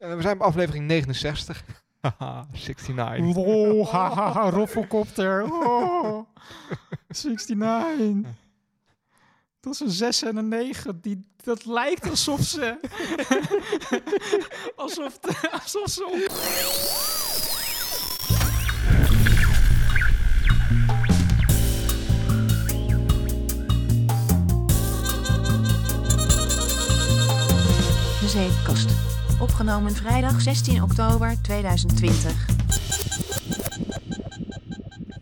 [0.00, 1.64] Eh, we zijn bij aflevering 69.
[2.00, 3.34] Haha, 69.
[3.34, 5.42] Lol, haha, roffelkopter.
[5.44, 6.26] Oh,
[7.08, 8.30] 69.
[9.60, 11.00] Dat is een 6 en een 9.
[11.00, 12.76] Die, dat lijkt alsof ze...
[14.76, 16.04] alsof, de- alsof ze...
[16.06, 17.09] op-
[29.60, 32.48] Opgenomen vrijdag 16 oktober 2020.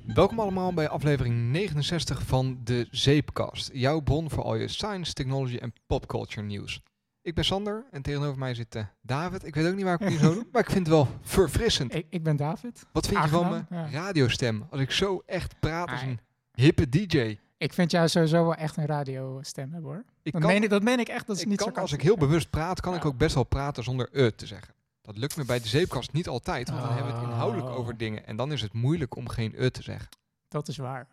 [0.06, 3.70] Welkom allemaal bij aflevering 69 van de Zeepkast.
[3.72, 6.80] Jouw bron voor al je science, technology en popculture nieuws.
[7.22, 9.44] Ik ben Sander en tegenover mij zit eh, David.
[9.44, 11.08] Ik weet ook niet waar ik het nu zou doen, maar ik vind het wel
[11.20, 11.94] verfrissend.
[11.94, 12.86] Ik, ik ben David.
[12.92, 13.90] Wat vind je van mijn ja.
[13.90, 14.66] radiostem?
[14.70, 16.20] Als ik zo echt praat als een
[16.54, 17.38] hippe DJ.
[17.58, 20.04] Ik vind jou sowieso wel echt een radiostem hebben hoor.
[20.22, 21.26] Ik Dat, kan, meen ik, dat meen ik echt.
[21.26, 23.08] Dat is ik niet kan als ik heel bewust praat, kan ik Ja.
[23.08, 24.74] ook best wel praten zonder e te zeggen.
[25.02, 27.76] Dat lukt me bij de Zeepkast niet altijd, want dan hebben we het inhoudelijk Oh.
[27.78, 28.26] over dingen.
[28.26, 30.08] En dan is het moeilijk om geen e te zeggen.
[30.48, 31.06] Dat is waar.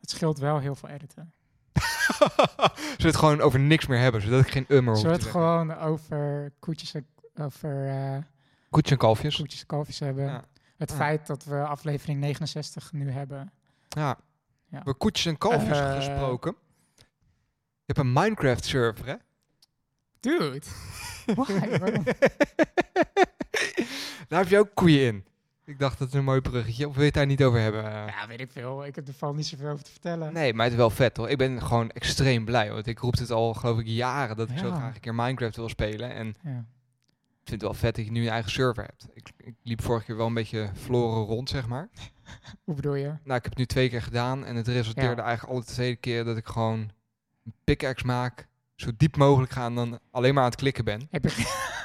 [0.00, 1.32] Het scheelt wel heel veel editen.
[2.98, 5.22] We het gewoon over niks meer hebben, zodat ik geen e meer hoef Zullen we
[5.22, 7.06] het gewoon over koetjes en,
[7.40, 8.16] over, eh,
[8.70, 9.36] Koetjes en kalfjes.
[9.36, 10.24] koetjes en kalfjes hebben?
[10.24, 10.44] Ja.
[10.76, 10.96] Het Ja.
[10.96, 13.52] feit dat we aflevering 69 nu hebben.
[13.88, 14.18] Ja.
[14.68, 14.78] Ja.
[14.78, 15.94] Over koetjes en kalfjes Eh.
[15.96, 16.56] gesproken.
[16.96, 19.14] Je hebt een Minecraft server, hè?
[20.20, 20.60] Dude,
[21.36, 21.58] why?
[24.28, 25.24] Daar heb je ook koeien in.
[25.64, 26.86] Ik dacht dat is een mooi bruggetje.
[26.88, 27.82] Of wil je het daar niet over hebben?
[27.82, 28.86] Ja, weet ik veel.
[28.86, 30.32] Ik heb er van niet zoveel over te vertellen.
[30.32, 31.28] Nee, maar het is wel vet hoor.
[31.28, 32.72] Ik ben gewoon extreem blij.
[32.72, 35.56] Want ik roep het al geloof ik jaren dat ik zo graag een keer Minecraft
[35.56, 36.12] wil spelen.
[36.14, 36.50] En Ja.
[37.40, 39.06] ik vind het wel vet dat je nu een eigen server hebt.
[39.12, 41.88] Ik, ik liep vorige keer wel een beetje verloren rond, zeg maar.
[42.64, 43.04] Hoe bedoel je?
[43.06, 44.44] Nou, ik heb het nu twee keer gedaan.
[44.44, 45.26] En het resulteerde Ja.
[45.26, 46.78] eigenlijk alle tweede keer dat ik gewoon
[47.44, 48.46] een pickaxe maak.
[48.74, 51.06] Zo diep mogelijk ga en dan alleen maar aan het klikken ben.
[51.10, 51.66] Heb je ge-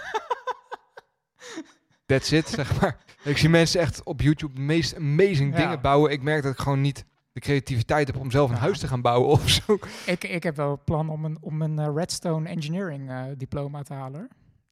[2.06, 2.98] That's it, zeg maar.
[3.24, 5.62] Ik zie mensen echt op YouTube de meest amazing Ja.
[5.64, 6.12] dingen bouwen.
[6.12, 8.62] Ik merk dat ik gewoon niet de creativiteit heb om zelf een Ja.
[8.62, 9.78] huis te gaan bouwen of zo.
[10.06, 13.82] ik, ik heb wel een plan om een, om een eh, Redstone Engineering eh, diploma
[13.84, 14.28] te halen.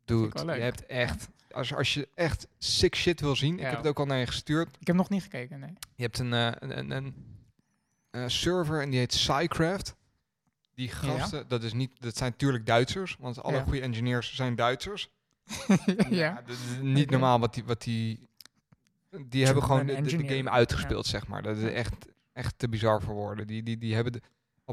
[0.05, 1.29] Dude, je hebt echt...
[1.51, 4.25] Als, als je echt sick shit wil zien, ik heb het ook al naar je
[4.25, 4.77] gestuurd.
[4.79, 5.73] Ik heb nog niet gekeken, nee.
[5.95, 7.15] Je hebt een, eh, een, een,
[8.11, 9.95] een server en die heet Psycraft.
[10.75, 13.63] Die gasten, dat, is niet, dat zijn natuurlijk Duitsers, want alle Ja.
[13.63, 15.09] goede engineers zijn Duitsers.
[16.09, 16.43] ja.
[16.45, 17.63] dat is niet normaal wat die...
[17.63, 18.29] Wat die
[19.25, 21.41] die hebben gewoon de, game uitgespeeld, zeg maar.
[21.41, 21.93] Dat is echt,
[22.33, 23.47] echt te bizar voor woorden.
[23.47, 24.21] Die, die, die hebben de-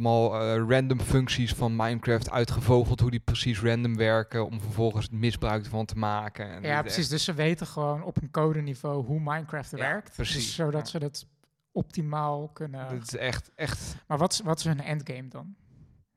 [0.05, 5.65] allemaal eh, random functies van Minecraft uitgevogeld, hoe die precies random werken, om vervolgens misbruik
[5.65, 6.51] ervan te maken.
[6.51, 7.09] En Ja, precies.
[7.09, 10.13] Dus ze weten gewoon op een codeniveau hoe Minecraft Ja, werkt.
[10.15, 10.35] precies.
[10.35, 10.87] Dus zodat Ja.
[10.87, 11.27] ze dat
[11.73, 12.89] optimaal kunnen...
[12.99, 13.97] Dat is echt, echt...
[14.07, 15.55] Maar wat is, wat is hun endgame dan?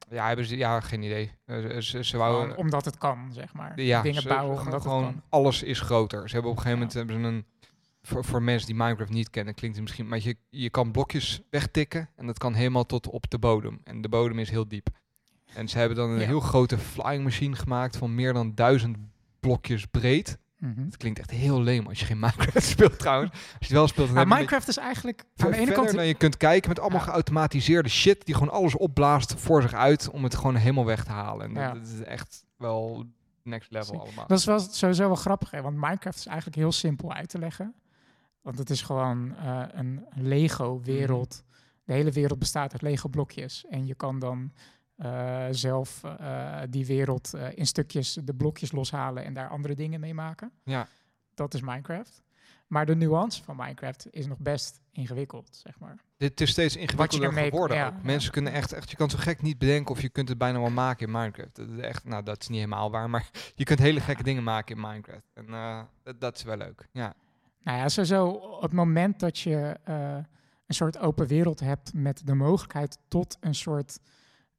[0.09, 1.31] Ja, hebben ze, ja geen idee.
[1.45, 2.57] Eh, ze, ze, ze wouden...
[2.57, 3.81] Omdat het kan, zeg maar.
[3.81, 5.23] ja, Dingen bouwen omdat gewoon het kan.
[5.29, 6.27] alles is groter.
[6.29, 7.45] Ze hebben op een gegeven moment hebben ze een...
[8.03, 10.07] Voor, voor mensen die Minecraft niet kennen, klinkt het misschien...
[10.07, 13.81] Maar je, je kan blokjes wegtikken en dat kan helemaal tot op de bodem.
[13.83, 14.87] En de bodem is heel diep.
[15.53, 16.25] En ze hebben dan een Ja.
[16.25, 18.97] heel grote flying machine gemaakt van meer dan duizend
[19.39, 20.37] blokjes breed.
[20.57, 20.83] Mhm.
[20.85, 23.31] Het klinkt echt heel leem als je geen Minecraft speelt trouwens.
[23.31, 25.91] Als je het wel speelt, dan Minecraft is eigenlijk aan de ene kant...
[25.93, 27.05] dan je kunt kijken met allemaal Ja.
[27.05, 31.11] geautomatiseerde shit die gewoon alles opblaast voor zich uit om het gewoon helemaal weg te
[31.11, 31.45] halen.
[31.45, 31.71] En Ja.
[31.73, 33.05] dat, dat is echt wel
[33.43, 33.97] next level Zie.
[33.99, 34.27] allemaal.
[34.27, 35.61] Dat is wel sowieso wel grappig, hè?
[35.61, 37.73] want Minecraft is eigenlijk heel simpel uit te leggen.
[38.41, 41.43] Want het is gewoon eh, een Lego-wereld.
[41.45, 41.59] Mhm.
[41.83, 43.65] De hele wereld bestaat uit Lego-blokjes.
[43.69, 44.51] En je kan dan
[44.95, 50.13] eh, zelf eh, die wereld in stukjes, de blokjes loshalen en daar andere dingen mee
[50.13, 50.51] maken.
[50.63, 50.87] Ja.
[51.33, 52.23] Dat is Minecraft.
[52.67, 55.95] Maar de nuance van Minecraft is nog best ingewikkeld, zeg maar.
[56.17, 57.77] Dit is steeds ingewikkelder geworden.
[57.77, 57.99] ja.
[58.03, 60.59] Mensen kunnen echt, echt, je kan zo gek niet bedenken of je kunt het bijna
[60.59, 61.55] wel maken in Minecraft.
[61.55, 64.43] Dat is echt, nou dat is niet helemaal waar, maar je kunt hele gekke dingen
[64.43, 65.31] maken in Minecraft.
[65.33, 65.45] En
[66.03, 66.87] dat, dat is wel leuk.
[66.91, 67.15] Ja.
[67.63, 70.17] Nou ja, sowieso op het moment dat je eh,
[70.65, 73.99] een soort open wereld hebt met de mogelijkheid tot een soort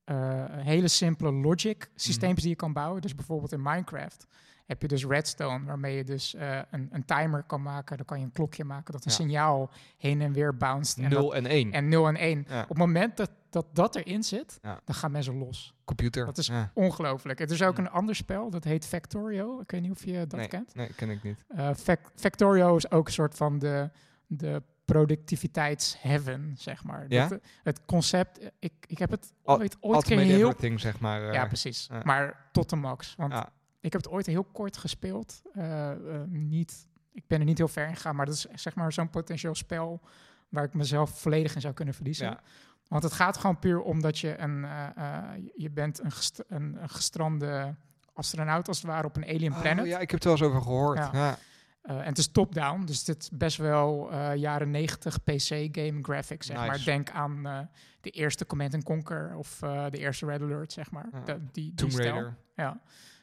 [0.04, 3.02] eh, hele simpele logic systeempjes die je kan bouwen.
[3.02, 4.26] Dus bijvoorbeeld in Minecraft
[4.66, 7.96] heb je dus redstone, waarmee je dus eh, een, een timer kan maken.
[7.96, 9.16] Dan kan je een klokje maken dat een Ja.
[9.16, 11.04] signaal heen en weer bounced.
[11.04, 11.72] En, dat- 0 en 1.
[11.72, 12.44] en 0 en 1.
[12.48, 12.62] Ja.
[12.62, 14.80] Op het moment dat dat, dat erin zit, Ja.
[14.84, 15.74] dan gaan mensen los.
[15.84, 16.24] Computer.
[16.26, 17.40] Dat is ongelooflijk.
[17.40, 19.60] Er is ook een ander spel, dat heet Factorio.
[19.60, 20.74] Ik weet niet of je dat nee, kent.
[20.74, 21.44] Nee, ken ik niet.
[21.76, 23.90] Fac- Factorio is ook een soort van de,
[24.26, 27.04] de productiviteitsheaven, zeg maar.
[27.08, 27.28] Ja?
[27.28, 30.38] Dat, eh, het concept, ik, ik heb het ooit, ooit keer heel...
[30.48, 31.32] everything, zeg maar.
[31.32, 31.88] Ja, precies.
[32.02, 33.14] Maar tot de max.
[33.16, 33.48] Want ja.
[33.82, 35.42] Ik heb het ooit heel kort gespeeld.
[35.54, 35.98] Eh, eh,
[36.28, 39.10] niet, ik ben er niet heel ver in gegaan, maar dat is zeg maar zo'n
[39.10, 40.00] potentieel spel
[40.48, 42.26] waar ik mezelf volledig in zou kunnen verliezen.
[42.26, 42.40] Ja.
[42.88, 45.22] Want het gaat gewoon puur om dat je een, eh, eh,
[45.56, 47.74] je bent een, gest- een, een gestrande
[48.14, 49.86] astronaut als het ware op een alien Oh, planet.
[49.86, 50.98] ja, ik heb het wel eens over gehoord.
[50.98, 51.10] Ja.
[51.12, 51.36] Ja.
[51.82, 56.68] En het is top-down, dus het is best wel jaren 90 PC-game graphics, zeg Nice.
[56.68, 56.84] maar.
[56.84, 57.68] Denk aan
[58.00, 59.58] de eerste Command Conquer of
[59.90, 61.06] de eerste Red Alert, zeg maar.
[61.12, 61.20] Ja.
[61.20, 61.92] De- die, die Tomb.
[61.92, 62.36] Raider.
[62.56, 62.80] Ja.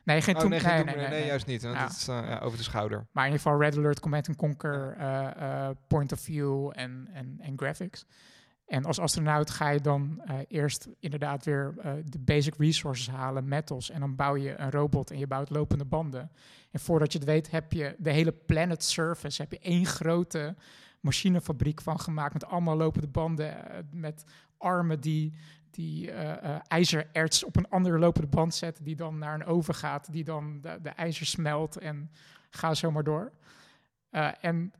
[0.09, 1.11] Nee, geen Oh, nee, geen nee, Tomb nee, Raider.
[1.11, 1.29] nee, nee.
[1.29, 1.61] juist niet.
[1.61, 1.87] want Ja.
[1.87, 3.07] Is eh, ja, over de schouder.
[3.11, 7.37] Maar in ieder geval Red Alert, Command Conquer, eh, eh, Point of View en, en,
[7.41, 8.05] en graphics.
[8.65, 11.73] En als astronaut ga je dan eerst inderdaad weer
[12.05, 13.89] de basic resources halen, metals.
[13.89, 16.31] En dan bouw je een robot en je bouwt lopende banden.
[16.71, 20.55] En voordat je het weet heb je de hele planet surface, heb je één grote
[20.99, 23.55] machinefabriek van gemaakt met allemaal lopende banden,
[23.91, 24.23] met
[24.57, 25.33] armen die,
[25.71, 29.75] die eh, eh, ijzererts op een andere lopende band zetten, die dan naar een oven
[29.75, 32.11] gaat, die dan de, de ijzer smelt en
[32.49, 33.31] ga zo maar door.
[34.09, 34.73] Eh, en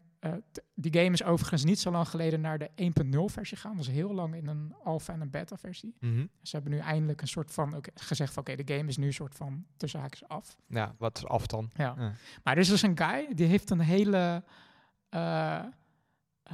[0.73, 3.77] die game is overigens niet zo lang geleden naar de 1.0 versie gegaan.
[3.77, 5.95] Dat was heel lang in een alpha en een beta versie.
[5.99, 6.25] Mhm.
[6.41, 9.05] Ze hebben nu eindelijk een soort van oké, gezegd van oké, de game is nu
[9.05, 10.55] een soort van tussen haakjes af.
[10.67, 11.69] Ja, wat is af dan?
[11.73, 11.93] Ja.
[11.97, 12.13] Ja.
[12.43, 14.43] Maar er is dus een guy die heeft een hele,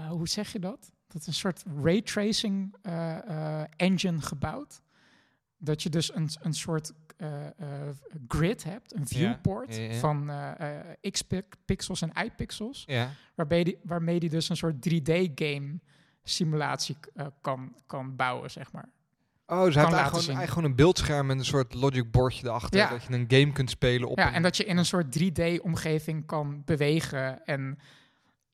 [0.10, 0.95] hoe zeg je dat?
[1.08, 3.18] Dat is een soort raytracing eh,
[3.62, 4.82] eh, engine gebouwd.
[5.58, 7.30] Dat je dus een, een soort eh,
[8.28, 9.94] grid hebt, een viewport ja, ja.
[9.94, 10.32] van
[11.12, 12.88] x-pixels en y-pixels.
[13.36, 15.80] Waarbij die, waarmee die dus een soort 3D-game
[16.24, 16.98] simulatie
[17.42, 18.90] kan, kan bouwen, zeg maar.
[19.48, 20.36] Oh, ze hebben laten eigenlijk gewoon, zien.
[20.36, 22.80] eigenlijk gewoon een beeldscherm en een soort logic bordje erachter.
[22.80, 22.90] Ja.
[22.90, 26.26] Dat je een game kunt spelen op Ja, en dat je in een soort 3D-omgeving
[26.26, 27.78] kan bewegen en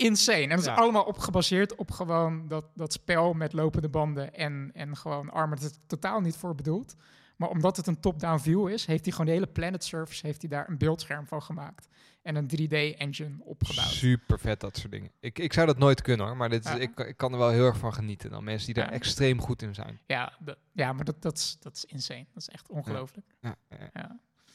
[0.02, 0.42] insane.
[0.48, 0.72] En dat Ja.
[0.72, 5.30] is allemaal op gebaseerd op gewoon dat, dat spel met lopende banden en, en gewoon
[5.32, 5.60] armen.
[5.60, 6.96] Dat is totaal niet voor bedoeld.
[7.38, 10.42] Maar omdat het een top-down view is, heeft hij gewoon de hele planet surface heeft
[10.42, 11.88] hij daar een beeldscherm van gemaakt.
[12.22, 13.88] En een 3D-engine opgebouwd.
[13.88, 15.12] Super vet, dat soort dingen.
[15.20, 16.78] Ik, ik zou dat nooit kunnen hoor, maar dit is, Ja.
[16.78, 18.30] ik, ik kan er wel heel erg van genieten.
[18.30, 18.92] Dan mensen die daar Ja.
[19.00, 20.00] extreem goed in zijn.
[20.06, 20.34] Ja,
[20.74, 22.26] ja maar dat, dat, is, dat is insane.
[22.34, 23.28] Dat is echt ongelooflijk.
[23.42, 23.56] Ja.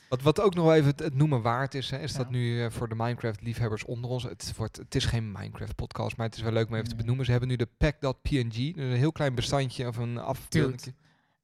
[0.09, 2.63] Wat, wat ook nog wel even het, het noemen waard is, hè, is dat nu
[2.63, 4.23] eh, voor de Minecraft-liefhebbers onder ons.
[4.23, 7.25] Het, wordt, het is geen Minecraft-podcast, maar het is wel leuk om even te benoemen.
[7.25, 10.95] Ze hebben nu de pack.png, dus een heel klein bestandje of een afbeelding.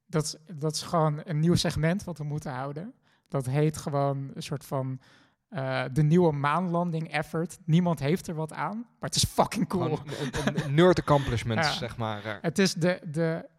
[0.07, 2.93] Dat, is, dat is gewoon een nieuw segment wat we moeten houden.
[3.29, 5.01] Dat heet gewoon een soort van
[5.49, 7.59] eh, de nieuwe maanlanding effort.
[7.65, 9.97] Niemand heeft er wat aan, maar het is fucking cool.
[9.97, 11.73] Gewoon een, nerd accomplishment, Ja.
[11.73, 12.39] zeg maar.
[12.43, 13.01] Het is de...
[13.11, 13.51] de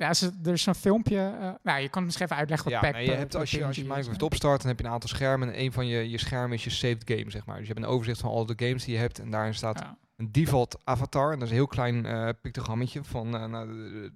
[0.00, 0.12] ja,
[0.44, 1.16] er is zo'n filmpje...
[1.40, 3.50] eh, nou, je kan het misschien even uitleggen wat Ja, pack, je eh, hebt, als,
[3.50, 4.24] je, als je hè?
[4.24, 5.48] opstart, dan heb je een aantal schermen.
[5.52, 7.56] En een van je, je schermen is je saved game, zeg maar.
[7.58, 9.18] Dus je hebt een overzicht van al de games die je hebt.
[9.18, 9.98] En daarin staat Ja.
[10.16, 11.24] een default avatar.
[11.32, 14.10] En dat is een heel klein eh pictogrammetje van, eh, nou,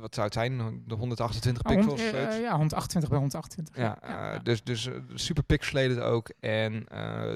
[0.00, 0.82] wat zou het zijn?
[0.86, 2.10] De 128 Ah, hond- pixels.
[2.12, 3.76] eh, eh, ja, 128 bij 128.
[3.76, 6.30] Ja, eh, dus, dus eh, super pixelated ook.
[6.40, 7.34] En eh,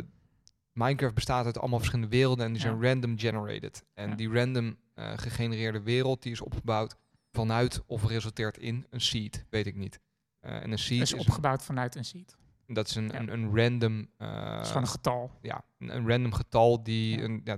[0.73, 2.89] Minecraft bestaat uit allemaal verschillende werelden en die zijn Ja.
[2.89, 3.85] random generated.
[3.95, 4.15] En Ja.
[4.15, 6.97] die random eh, gegenereerde wereld die is opgebouwd
[7.33, 10.01] vanuit of resulteert in een seed, weet ik niet.
[10.41, 12.37] Eh, en een seed is is, opgebouwd vanuit een seed.
[12.67, 13.19] dat is een, Ja.
[13.19, 15.31] een, een random, eh, Dat is gewoon een getal.
[15.43, 17.25] ja, een, een random getal die, Ja.
[17.25, 17.57] een, ja,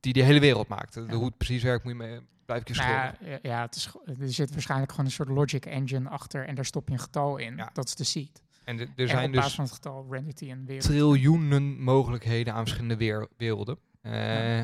[0.00, 0.94] die de hele wereld maakt.
[0.94, 1.14] De.
[1.14, 4.32] Hoe het precies werkt moet je mee blijf ik je Nou ja, het is, er
[4.32, 7.56] zit waarschijnlijk gewoon een soort logic engine achter en daar stop je een getal in.
[7.56, 7.70] Ja.
[7.72, 8.42] Dat is de seed.
[8.64, 10.84] En de- er en zijn dus van het getal een wereld.
[10.84, 13.78] triljoenen mogelijkheden aan verschillende werelden.
[14.00, 14.62] Eh.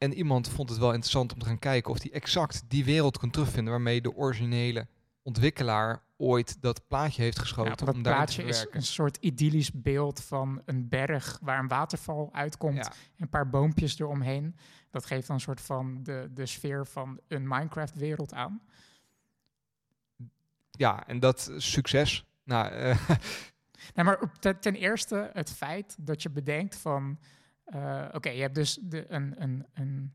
[0.00, 3.18] En iemand vond het wel interessant om te gaan kijken of hij exact die wereld
[3.18, 4.86] kon terugvinden waarmee de originele
[5.22, 7.68] ontwikkelaar ooit dat plaatje heeft Ja, geschoten.
[7.68, 12.28] want dat om plaatje is een soort idyllisch beeld van een berg waar een waterval
[12.32, 12.92] uitkomt Ja, en
[13.22, 14.56] een paar boompjes eromheen.
[14.90, 18.62] Dat geeft dan een soort van de, de sfeer van een Minecraft-wereld aan.
[20.70, 22.24] ja, en dat succes.
[22.44, 23.08] Nou, eh,
[23.94, 24.18] Nee, maar
[24.60, 27.18] ten eerste het feit dat je bedenkt van...
[27.70, 30.12] eh, Oké, je hebt dus de, een, een, een,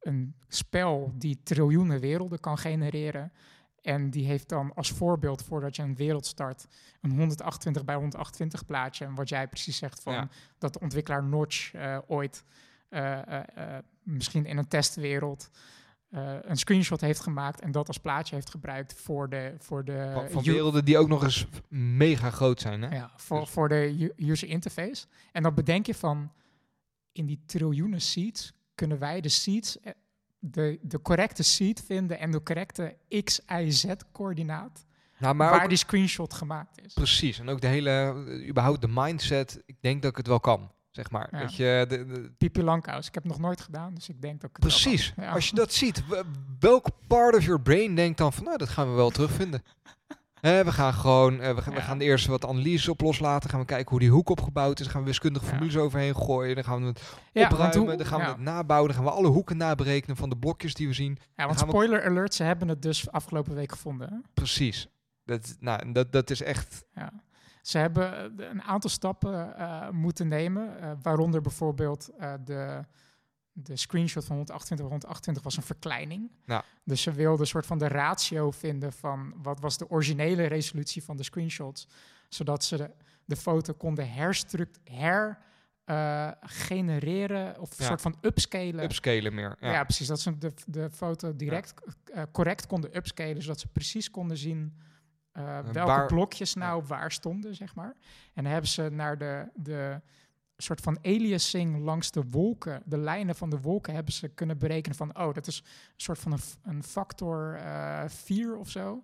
[0.00, 3.32] een spel die triljoenen werelden kan genereren.
[3.82, 6.66] En die heeft dan als voorbeeld voordat je een wereld start...
[7.00, 9.04] een 128 bij 128 plaatje.
[9.04, 10.28] En wat jij precies zegt van Ja.
[10.58, 12.44] dat de ontwikkelaar Notch eh, ooit...
[12.88, 13.38] eh,
[14.02, 15.50] misschien in een testwereld...
[16.42, 20.42] een screenshot heeft gemaakt en dat als plaatje heeft gebruikt voor de, voor de van,
[20.42, 22.82] werelden die ook nog eens mega groot zijn.
[22.82, 22.96] Hè?
[22.96, 25.06] ja, voor, Dus- voor de user interface.
[25.32, 26.32] En dan bedenk je van,
[27.18, 29.92] in die triljoenen seeds kunnen wij de seeds, eh,
[30.38, 34.84] de, de correcte seed vinden en de correcte x, y, z coördinaat,
[35.18, 36.92] Nou, maar waar ook- die screenshot gemaakt is.
[36.94, 37.38] precies.
[37.38, 39.62] En ook de hele, eh, überhaupt de mindset.
[39.66, 41.28] Ik denk dat ik het wel kan, zeg maar.
[41.32, 41.40] Ja.
[41.40, 43.06] Dat je, de, de- Pipi Langkous.
[43.08, 45.12] Ik heb het nog nooit gedaan, dus ik denk dat ik het precies.
[45.16, 45.30] Ja.
[45.30, 46.02] Als je dat ziet,
[46.60, 49.62] welk part of your brain denkt dan van, nou, dat gaan we wel terugvinden.
[50.40, 53.50] Hè, we gaan gewoon, eh, we, gaan, we gaan eerst wat analyses op loslaten.
[53.50, 54.86] Gaan we kijken hoe die hoek opgebouwd is.
[54.86, 55.50] Gaan we wiskundige Ja.
[55.50, 56.54] formules overheen gooien.
[56.54, 57.02] Dan gaan we het
[57.32, 57.78] Ja, opruimen.
[57.78, 58.88] hoe- dan gaan we het nabouwen.
[58.92, 61.18] Dan gaan we alle hoeken naberekenen van de blokjes die we zien.
[61.36, 64.08] Ja, want we- spoiler alert, ze hebben het dus afgelopen week gevonden.
[64.08, 64.16] hè?
[64.34, 64.88] Precies.
[65.24, 66.84] Dat, nou, dat, dat is echt...
[66.94, 67.12] Ja.
[67.62, 72.84] Ze hebben eh, een aantal stappen eh, moeten nemen, eh, waaronder bijvoorbeeld eh, de,
[73.62, 76.30] de screenshot van 128 bij 128 was een verkleining.
[76.44, 76.64] Ja.
[76.84, 81.04] Dus ze wilden een soort van de ratio vinden van wat was de originele resolutie
[81.04, 81.88] van de screenshots,
[82.28, 82.90] zodat ze de,
[83.24, 85.38] de foto konden herstruct her
[85.84, 87.84] eh, genereren of een Ja.
[87.86, 88.84] soort van upscalen.
[88.84, 89.56] Upscalen meer.
[89.60, 89.72] Ja.
[89.72, 89.84] Ja.
[89.84, 90.06] precies.
[90.06, 91.74] Dat ze de, de foto direct
[92.04, 94.76] eh, correct konden upscalen, zodat ze precies konden zien
[95.32, 97.96] eh, welke blokjes nou waar stonden, zeg maar.
[98.34, 100.00] En dan hebben ze naar de, de
[100.62, 104.96] soort van aliasing langs de wolken, de lijnen van de wolken, hebben ze kunnen berekenen
[104.96, 109.02] van, oh, dat is een soort van een, factor eh 4 of zo.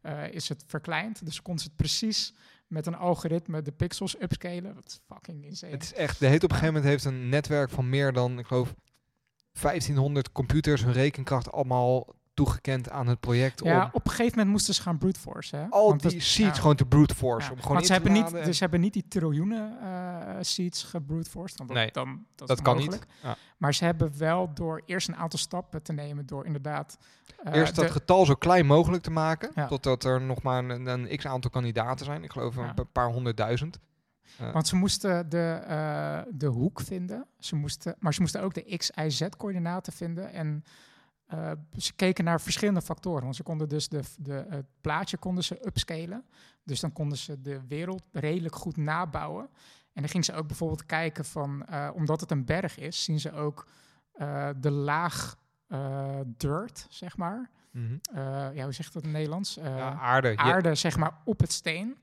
[0.00, 1.24] eh, is het verkleind.
[1.24, 2.34] Dus konden ze het precies
[2.66, 4.76] met een algoritme de pixels upscalen.
[4.86, 5.72] Is fucking insane.
[5.72, 8.38] Het is echt, de heet op een gegeven moment heeft een netwerk van meer dan,
[8.38, 8.74] ik geloof,
[9.60, 12.06] 1500 computers hun rekenkracht allemaal
[12.44, 15.56] toegekend aan het project ja, om op een gegeven moment moesten ze gaan brute force.
[15.56, 15.66] Hè?
[15.70, 16.60] al Want die dat- seeds ja.
[16.60, 17.46] gewoon te brute force.
[17.46, 20.36] Ja, Om gewoon want ze hebben, niet, en- dus ze hebben niet die triljoenen eh
[20.40, 21.58] seeds gebrute forced.
[21.58, 22.98] want Dat, Nee, dan, dat, kan niet.
[23.22, 23.36] Ja.
[23.56, 26.98] Maar ze hebben wel door eerst een aantal stappen te nemen, door inderdaad...
[27.44, 30.86] eh, Eerst dat de- getal zo klein mogelijk te maken, totdat er nog maar een,
[30.86, 32.22] een x aantal kandidaten zijn.
[32.24, 33.78] Ik geloof een pa- paar honderdduizend.
[34.38, 38.54] Eh, Want ze moesten de, eh, de hoek vinden, ze moesten, maar ze moesten ook
[38.54, 40.32] de x-y-z-coördinaten vinden.
[40.32, 40.64] En
[41.28, 43.22] eh, ze keken naar verschillende factoren.
[43.22, 46.24] Want ze konden dus de, de, het plaatje konden ze upscalen.
[46.64, 49.44] Dus dan konden ze de wereld redelijk goed nabouwen.
[49.92, 53.20] En dan gingen ze ook bijvoorbeeld kijken van, eh, omdat het een berg is, zien
[53.20, 53.66] ze ook
[54.12, 55.36] eh, de laag
[56.26, 57.50] dirt, zeg maar.
[57.70, 57.96] mhm.
[58.54, 59.54] Ja, hoe zeg je dat in het Nederlands?
[59.54, 60.36] Ja, aarde.
[60.36, 61.98] Aarde, zeg maar, op het steen.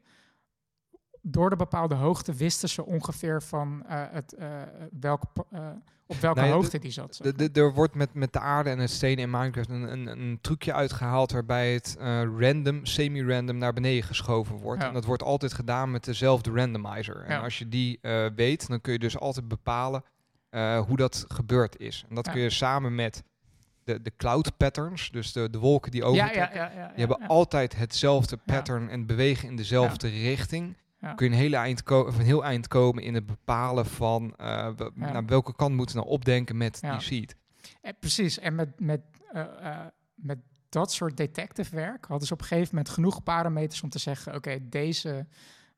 [1.27, 4.47] Door de bepaalde hoogte wisten ze ongeveer van eh, het, eh,
[4.99, 5.67] welke, po- eh,
[6.07, 7.15] op welke Nou ja, hoogte die zat.
[7.15, 10.37] zeg er wordt met, met de aarde en het steen in Minecraft een, een, een
[10.41, 11.95] trucje uitgehaald waarbij het
[12.39, 14.81] random, semi-random naar beneden geschoven wordt.
[14.81, 14.87] Ja.
[14.87, 17.23] En dat wordt altijd gedaan met dezelfde randomizer.
[17.23, 17.39] En Ja.
[17.39, 17.99] als je die
[18.35, 20.03] weet, dan kun je dus altijd bepalen
[20.87, 22.05] hoe dat gebeurd is.
[22.09, 23.23] En dat kun je samen met
[23.83, 26.59] de, de cloud patterns, dus de, de wolken die overtrekken.
[26.59, 30.75] ja, ja, ja, Die hebben altijd hetzelfde pattern en bewegen in dezelfde richting.
[31.05, 31.13] Ja.
[31.13, 34.35] Kun je een, hele eind ko- of een heel eind komen in het bepalen van
[34.35, 35.11] eh, we- Ja.
[35.11, 37.35] naar welke kant moeten we nou opdenken met die seed.
[37.81, 38.39] Eh, precies.
[38.39, 39.85] En met, met, eh,
[40.15, 40.37] met
[40.69, 44.35] dat soort detective werk hadden ze op een gegeven moment genoeg parameters om te zeggen:
[44.35, 45.27] oké, deze,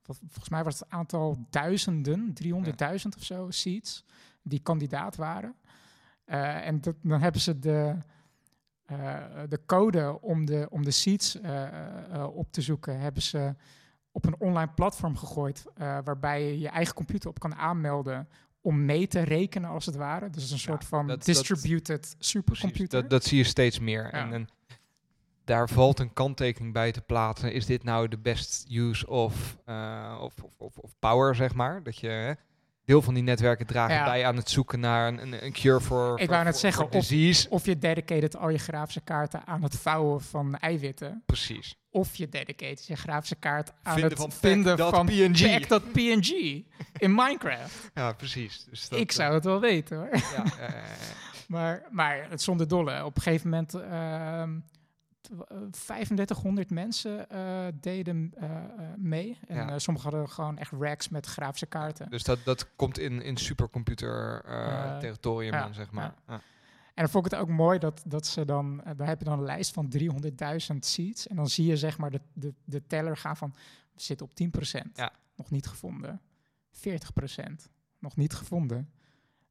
[0.05, 4.05] wat- volgens mij was het aantal duizenden, 300.000 of zo, seats,
[4.43, 5.55] die kandidaat waren.
[6.25, 7.95] En dat, dan hebben ze de,
[9.49, 11.37] de code om de, om de seats
[12.33, 13.55] op te zoeken, hebben ze
[14.17, 18.27] op een online platform gegooid, eh, waarbij je je eigen computer op kan aanmelden
[18.61, 20.29] om mee te rekenen als het ware.
[20.29, 23.01] Dus een soort van dat- dat- distributed Precies, supercomputer.
[23.01, 24.03] dat, dat zie je steeds meer.
[24.03, 24.11] Ja.
[24.11, 24.47] En, en
[25.43, 27.53] daar valt een kanttekening bij te plaatsen.
[27.53, 31.83] Is dit nou de best use of, eh, of, of, of, of power, zeg maar?
[31.83, 32.33] Dat je hè,
[32.87, 34.03] deel van die netwerken dragen Ja.
[34.05, 36.89] bij aan het zoeken naar een, een, een cure voor Ik wou net zeggen, of-
[36.91, 37.49] disease.
[37.49, 41.23] Of je dedicated al je grafische kaarten aan het vouwen van eiwitten.
[41.25, 41.75] Precies.
[41.89, 45.67] Of je dedicated je grafische kaart aan Vinden het van vinden dat van PNG.
[45.67, 46.29] dat PNG
[46.97, 47.89] in Minecraft.
[47.93, 48.65] Ja, precis.
[48.69, 50.07] Dus dat, ik zou het wel weten hoor.
[50.07, 50.43] eh, ja.
[51.47, 53.05] Maar, maar het zonder dolle.
[53.05, 54.49] Op een gegeven moment ehm,
[55.27, 58.63] tw- eh, 3500 mensen eh, deden eh, eh,
[58.97, 59.39] mee.
[59.47, 59.79] En Ja.
[59.79, 62.09] sommigen hadden gewoon echt racks met grafische kaarten.
[62.09, 64.41] Dus dat, dat komt in, in supercomputer
[64.99, 66.13] territorium ja, dan, zeg maar.
[66.27, 66.33] Ja.
[66.33, 69.37] En dan vond ik het ook mooi dat, dat ze dan, dan heb je dan
[69.39, 71.27] een lijst van 300.000 seats.
[71.27, 73.53] En dan zie je zeg maar de, de, de teller gaan van,
[73.93, 74.31] we zitten op
[74.85, 74.91] 10%.
[74.93, 75.11] Ja.
[75.35, 76.21] Nog niet gevonden.
[76.71, 76.79] 40%.
[77.99, 78.89] Nog niet gevonden.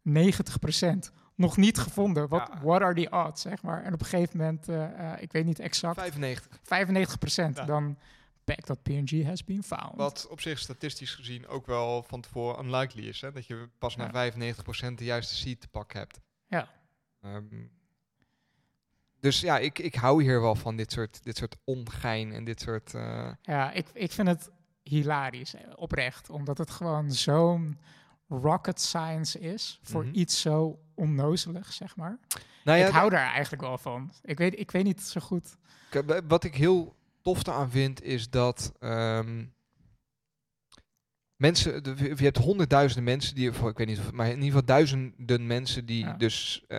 [0.09, 1.11] 90%.
[1.37, 2.29] Nog niet gevonden.
[2.29, 2.61] Wat Ja.
[2.63, 3.83] what are the odds, zeg maar.
[3.83, 6.59] En op een gegeven moment, eh, eh, ik weet niet exact, 95.
[6.63, 7.57] 95%.
[7.57, 7.65] Ja.
[7.65, 7.99] Dan
[8.45, 9.95] back that PNG has been found.
[9.97, 13.21] Wat op zich statistisch gezien ook wel van tevoren unlikely is.
[13.21, 13.33] Hè?
[13.33, 14.11] Dat je pas na Ja.
[14.11, 16.21] 95% de juiste seed te pakken hebt.
[16.47, 16.69] Ja.
[17.21, 17.45] Ehm,
[19.21, 22.61] dus ja, ik, ik hou hier wel van dit soort, dit soort ongein en dit
[22.61, 22.95] soort...
[22.95, 24.51] eh, Ja, ik, ik vind het
[24.83, 26.31] hilarisch, oprecht.
[26.31, 27.79] Omdat het gewoon zo'n
[28.29, 30.15] rocket science is voor Mhm.
[30.15, 32.19] iets zo onnozelig, zeg maar.
[32.65, 34.13] Nou ja, ik hou daar eigenlijk wel van.
[34.23, 35.57] Ik weet, ik weet niet zo goed.
[36.29, 39.45] Wat ik heel tof aan vind, is dat ehm,
[41.37, 44.65] mensen, de- je hebt honderdduizenden mensen die, ik weet niet, of, maar in ieder geval
[44.65, 46.13] duizenden mensen die Ja.
[46.13, 46.79] dus eh,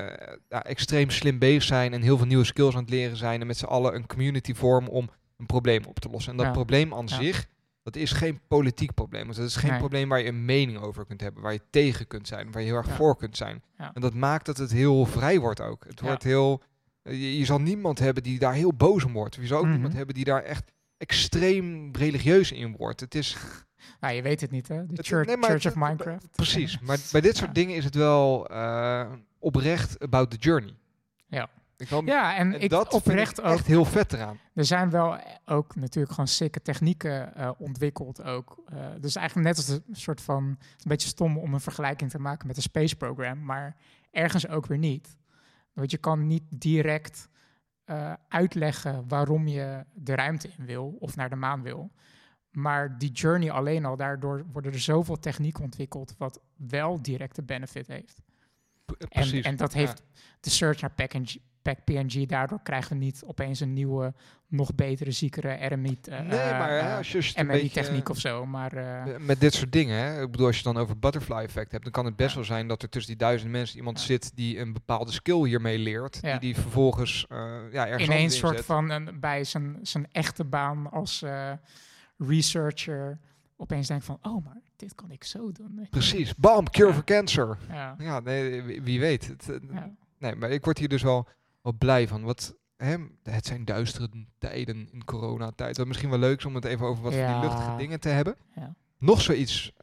[0.50, 3.48] ja, extreem slim bezig zijn en heel veel nieuwe skills aan het leren zijn en
[3.48, 6.32] met z'n allen een community vormen om een probleem op te lossen.
[6.32, 7.48] En dat probleem aan zich,
[7.94, 9.24] dat is geen politiek probleem.
[9.24, 9.80] Want dat is geen Nee.
[9.80, 12.68] probleem waar je een mening over kunt hebben, waar je tegen kunt zijn, waar je
[12.68, 12.96] heel erg Ja.
[12.96, 13.64] voor kunt zijn.
[13.78, 13.92] Ja.
[13.94, 15.86] En dat maakt dat het heel vrij wordt ook.
[15.88, 16.62] Het wordt heel,
[17.04, 19.36] je, je zal niemand hebben die daar heel boos om wordt.
[19.36, 19.74] Je zal ook Mhm.
[19.74, 23.00] niemand hebben die daar echt extreem religieus in wordt.
[23.00, 23.36] Het is
[24.00, 24.86] Nou, je weet het niet, hè?
[24.86, 26.32] De Het- Church, nee, maar Church het- of Minecraft.
[26.32, 26.80] precies.
[26.88, 30.74] Maar bij dit soort dingen is het wel eh, oprecht about the journey.
[31.28, 31.50] Ja.
[31.78, 33.52] Ik kan, Ja, en en ik dat oprecht ik ook.
[33.54, 34.40] echt heel vet eraan.
[34.54, 38.64] Er zijn wel ook natuurlijk gewoon sikke technieken eh, ontwikkeld ook.
[38.66, 40.44] Eh, dus eigenlijk net als een soort van...
[40.44, 40.58] Een
[40.88, 43.76] beetje stom om een vergelijking te maken met een space program, maar
[44.12, 45.18] ergens ook weer niet.
[45.74, 47.30] Want je kan niet direct
[47.84, 51.92] eh, uitleggen waarom je de ruimte in wil of naar de maan wil.
[52.52, 57.88] Maar die journey alleen al, daardoor worden er zoveel technieken ontwikkeld wat wel directe benefit
[57.88, 58.22] heeft.
[58.88, 59.80] P- En, en dat Ja.
[59.80, 60.02] heeft
[60.40, 61.36] de search naar PNG,
[61.84, 64.14] PNG, daardoor krijgen we niet opeens een nieuwe,
[64.48, 68.46] nog betere, ziekere RMI, eh, Nee, maar eh, als je, een beetje, MRI-techniek of zo.
[68.46, 70.22] Maar eh, eh, Met dit soort dingen, hè?
[70.22, 72.36] ik bedoel, als je dan over butterfly effect hebt, dan kan het best Ja.
[72.36, 74.06] wel zijn dat er tussen die duizend mensen iemand Ja.
[74.06, 76.32] zit die een bepaalde skill hiermee leert, Ja.
[76.32, 77.38] die die vervolgens eh
[77.72, 81.52] ja, ergens ineens soort van een, bij zijn, zijn echte baan als eh,
[82.18, 83.20] researcher
[83.58, 85.88] opeens denkt van, oh, maar dit kan ik zo doen.
[85.90, 86.94] Precies, bam, cure Ja.
[86.94, 87.58] for cancer.
[87.70, 89.28] Ja, Ja, nee, wie, weet.
[89.28, 89.92] Het, eh, ja.
[90.20, 91.28] Nee, maar ik word hier dus wel,
[91.62, 92.24] wel blij van.
[92.24, 95.78] Wat, hè, het zijn duistere tijden in coronatijd.
[95.78, 97.40] Wat misschien wel leuk is om het even over wat van Ja.
[97.40, 98.36] die luchtige dingen te hebben.
[98.56, 98.76] Ja.
[99.00, 99.74] Nog zoiets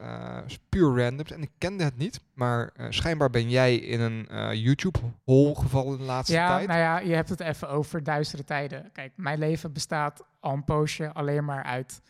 [0.45, 1.31] is puur randoms.
[1.31, 2.21] En ik kende het niet.
[2.33, 6.67] Maar eh, schijnbaar ben jij in een eh, YouTube-hole gevallen de laatste Ja, tijd.
[6.67, 8.89] nou ja, je hebt het even over duistere tijden.
[8.91, 12.01] Kijk, mijn leven bestaat al een poosje alleen maar uit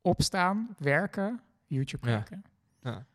[0.00, 2.44] opstaan, werken, YouTube kijken.
[2.82, 3.06] Ja.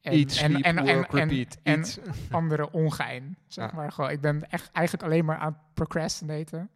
[0.00, 1.58] En, Eat, sleep, work, repeat.
[1.62, 1.84] en
[2.30, 3.92] andere ongein, zeg maar.
[3.92, 6.70] Gewoon, ik ben echt eigenlijk alleen maar aan het procrastinaten.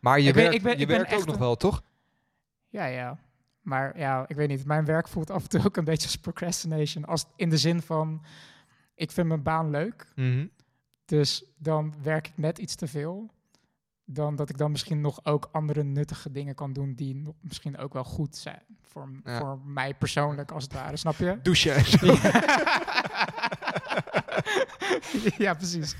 [0.00, 1.82] Maar je Ik ben- werkt, ik ben- je ik ben werkt ook nog wel, toch?
[2.68, 3.18] Ja, ja.
[3.60, 4.64] Maar ja, ik weet niet.
[4.64, 7.04] Mijn werk voelt af en toe ook een beetje als procrastination.
[7.04, 8.24] Als in de zin van,
[8.94, 10.12] ik vind mijn baan leuk.
[10.14, 10.46] Mhm.
[11.04, 13.30] Dus dan werk ik net iets te veel.
[14.06, 17.78] Dan dat ik dan misschien nog ook andere nuttige dingen kan doen die nog misschien
[17.78, 18.62] ook wel goed zijn.
[18.80, 19.38] Voor, Ja.
[19.38, 20.96] voor mij persoonlijk, als het ware.
[20.96, 21.38] Snap je?
[21.42, 21.74] Douchen
[25.38, 25.96] ja, precies.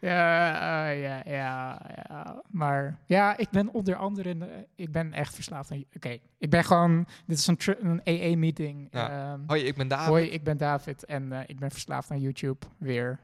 [0.00, 2.42] ja, eh, ja, ja, ja.
[2.50, 5.84] Maar ja, ik ben onder andere, ik ben echt verslaafd aan...
[5.96, 8.88] Oké, ik ben gewoon, dit is een, een AA-meeting.
[8.90, 9.38] Ja.
[9.46, 10.06] Hoi, ik ben David.
[10.08, 13.18] hoi, ik ben David en eh, ik ben verslaafd aan YouTube, weer.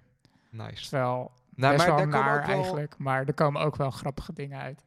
[0.50, 0.88] Nice.
[0.88, 4.32] Terwijl, Nou, best maar wel naar ook wel- eigenlijk, maar er komen ook wel grappige
[4.32, 4.84] dingen uit.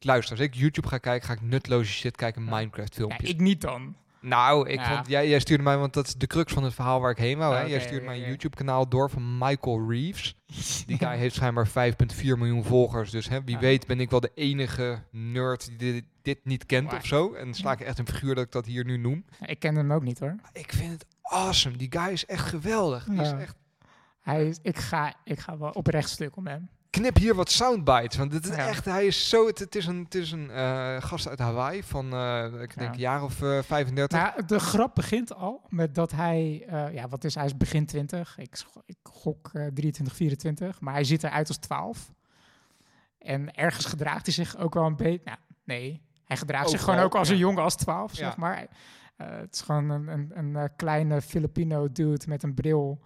[0.00, 2.50] Luister, als ik YouTube ga kijken, ga ik nutloze shit kijken, Ja.
[2.56, 3.30] Minecraft Ja, filmpjes.
[3.30, 3.94] ik niet dan.
[4.22, 4.94] Nou, ik Ja.
[4.94, 7.16] vond, jij, jij stuurde mij, want dat is de crux van het verhaal waar ik
[7.18, 7.54] heen wou.
[7.54, 7.60] hè.
[7.62, 8.30] Jij stuurde oké, mij een oké.
[8.30, 10.36] YouTube-kanaal door van Michael Reeves.
[10.86, 13.10] Die guy heeft schijnbaar 5,4 miljoen volgers.
[13.10, 13.60] Dus hè, wie Ja.
[13.60, 17.32] weet ben ik wel de enige nerd die dit, dit niet kent of zo.
[17.32, 19.24] En sla ik echt een figuur dat ik dat hier nu noem.
[19.46, 20.34] Ik ken hem ook niet hoor.
[20.52, 21.76] Ik vind het awesome.
[21.76, 23.04] Die guy is echt geweldig.
[23.04, 23.38] Die is Ja.
[23.38, 23.56] echt...
[24.30, 26.68] Hij is, ik, ga, ik ga wel oprecht stuk om hem.
[26.90, 28.66] Knip hier wat soundbites, want dit is Ja.
[28.68, 31.82] echt, hij is zo, het, het is een, het is een eh, gast uit Hawaii
[31.82, 33.00] van, eh, ik denk Ja.
[33.00, 34.18] jaar of eh 35.
[34.18, 37.44] Nou, ja, de grap begint al met dat hij, ja, wat is hij?
[37.44, 38.38] is begin 20.
[38.38, 40.80] Ik, ik gok eh, 23, 24.
[40.80, 42.12] Maar hij ziet eruit als 12.
[43.18, 45.20] En ergens gedraagt hij zich ook wel een beetje.
[45.24, 47.34] Nou, nee, hij gedraagt zich gewoon ook als ja.
[47.34, 48.16] een jongen als 12, Ja.
[48.16, 48.66] zeg maar.
[49.16, 53.00] Het is gewoon een, een, een kleine Filipino dude met een bril.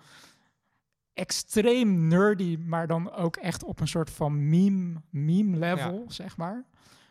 [1.14, 6.54] Extreem nerdy, maar dan ook echt op een soort van meme, meme level, zeg maar.
[6.54, 6.64] Een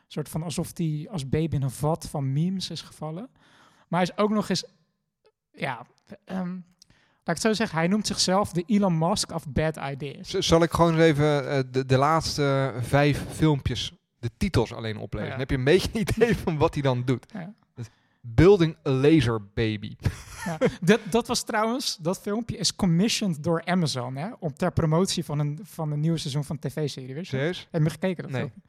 [0.07, 3.29] soort van alsof hij als baby in een vat van memes is gevallen.
[3.87, 4.65] Maar hij is ook nog eens,
[5.51, 5.85] ja,
[6.25, 10.29] ehm, laat ik het zo zeggen, hij noemt zichzelf de Elon Musk of bad ideas.
[10.29, 15.29] Zal ik gewoon eens even eh, de, de laatste vijf filmpjes, de titels alleen oplezen?
[15.29, 15.31] Ja.
[15.31, 17.25] Dan heb je een beetje een idee van wat hij dan doet.
[17.33, 17.53] Ja.
[18.25, 19.95] Building a laser baby.
[20.45, 25.25] Ja, dat, dat was trouwens, dat filmpje is commissioned door Amazon, hè, om ter promotie
[25.25, 27.35] van een, van een nieuw seizoen van tv-serie, weet je?
[27.37, 27.67] Serieus?
[27.71, 28.23] Heb je gekeken?
[28.23, 28.41] Dat Nee.
[28.41, 28.61] filmpje?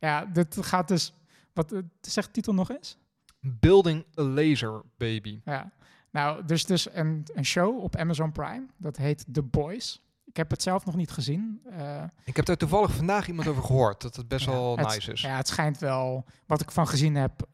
[0.00, 1.12] Ja, dit gaat dus,
[1.52, 2.98] wat eh, zegt de titel nog eens?
[3.40, 5.40] Building a laser baby.
[5.44, 5.72] Ja.
[6.10, 10.02] Nou, dus, dus een, een show op Amazon Prime, dat heet The Boys.
[10.28, 11.60] Ik heb het zelf nog niet gezien.
[11.70, 14.86] Eh, Ik heb daar toevallig vandaag iemand over gehoord, dat het best Ja, wel het-
[14.86, 15.20] nice is.
[15.20, 17.46] Ja, het schijnt wel, wat ik van gezien heb,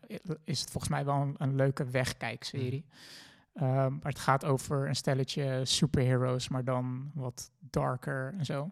[0.44, 2.84] is het volgens mij wel een, een leuke wegkijkserie.
[3.54, 3.64] Mhm.
[3.64, 8.70] Ehm, maar het gaat over een stelletje superheroes, maar dan wat darker en zo.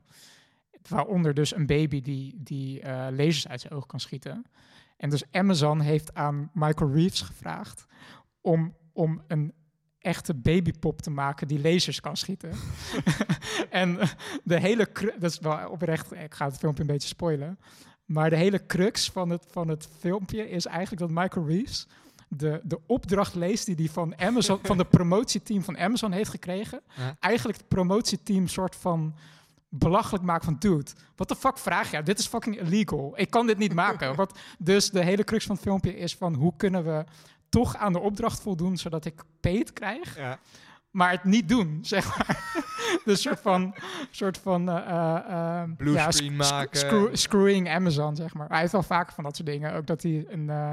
[0.88, 4.44] Waaronder dus een baby die, die eh, lasers uit zijn oog kan schieten.
[4.96, 7.86] En dus Amazon heeft aan Michael Reeves gevraagd
[8.40, 9.52] om, om een
[10.02, 12.50] echte babypop te maken die lasers kan schieten.
[13.70, 13.98] en
[14.44, 14.88] de hele...
[15.18, 17.58] Dat is wel oprecht, ik ga het filmpje een beetje spoilen.
[18.04, 21.86] Maar de hele crux van het, van het filmpje is eigenlijk dat Michael Reeves
[22.36, 26.80] de, de opdracht leest die hij van Amazon, van de promotieteam van Amazon heeft gekregen.
[27.18, 29.14] Eigenlijk het promotieteam soort van
[29.68, 32.02] belachelijk maak van dude, wat de fuck vraag je?
[32.02, 33.12] Dit is fucking illegal.
[33.16, 34.14] Ik kan dit niet maken.
[34.22, 37.04] Wat, dus de hele crux van het filmpje is van hoe kunnen we
[37.52, 40.38] toch aan de opdracht voldoen zodat ik paid krijg, Ja.
[40.90, 42.52] maar het niet doen, zeg maar.
[43.04, 43.74] dus soort van,
[44.10, 44.68] soort van
[46.10, 46.78] sc- sc- maken.
[46.78, 48.48] screw- screwing Amazon, zeg maar.
[48.48, 49.72] Hij heeft wel vaker van dat soort dingen.
[49.74, 50.72] Ook dat hij een, eh,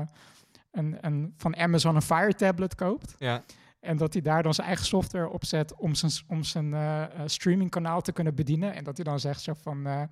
[0.71, 3.15] een, een, van Amazon een Fire tablet koopt.
[3.17, 3.43] Ja.
[3.79, 7.03] En dat hij daar dan zijn eigen software op zet om zijn, om zijn eh,
[7.25, 8.73] streamingkanaal te kunnen bedienen.
[8.75, 10.09] En dat hij dan zegt zo van...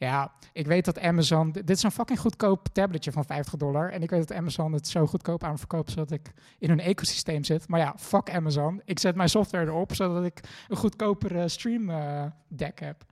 [0.00, 1.52] ja, ik weet dat Amazon...
[1.52, 3.90] Dit is een fucking goedkoop tabletje van 50 dollar.
[3.90, 5.90] En ik weet dat Amazon het zo goedkoop aan verkoopt...
[5.90, 7.68] zodat ik in hun ecosysteem zit.
[7.68, 8.82] Maar ja, fuck Amazon.
[8.84, 9.94] Ik zet mijn software erop...
[9.94, 13.04] zodat ik een goedkopere stream eh, deck heb.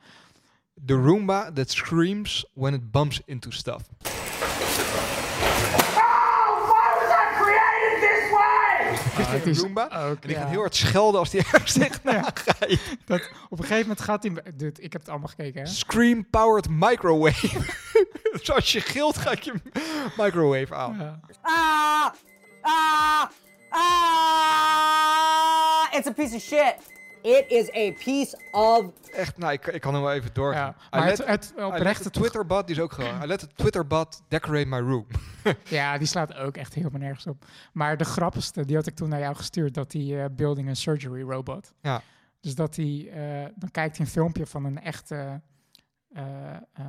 [0.85, 3.88] The Roomba that screams when it bumps into stuff.
[9.26, 9.85] Ah, het is Roomba?
[9.85, 10.40] ook, En die ja.
[10.40, 12.59] gaat heel hard schelden als die ergens tegenaan gaat.
[13.07, 14.33] Dat, op een gegeven moment gaat hij...
[14.54, 15.66] Dude, ik heb het allemaal gekeken, hè?
[15.66, 17.48] Scream powered microwave.
[18.33, 19.52] dus als je gilt, gaat je
[20.16, 20.96] microwave aan.
[20.98, 21.20] Ja.
[21.42, 22.07] Ah!
[22.61, 23.24] Ah!
[23.70, 23.88] Ah!
[25.92, 26.74] It's a piece of shit.
[27.22, 28.85] It is a piece of.
[29.12, 30.74] Echt, nou, ik, ik kan hem wel even doorgaan.
[30.90, 33.22] Ja, maar let- het, het oprechte Twitterbot, die is ook gewoon.
[33.22, 35.07] I let the Twitterbot decorate my room.
[35.64, 37.44] Ja, die slaat ook echt helemaal nergens op.
[37.72, 40.74] Maar de grappigste, die had ik toen naar jou gestuurd, dat die eh, building a
[40.74, 41.72] surgery robot.
[41.83, 42.02] Ja.
[42.40, 45.40] Dus dat hij, eh, dan kijkt hij een filmpje van een echte,
[46.12, 46.87] eh, eh,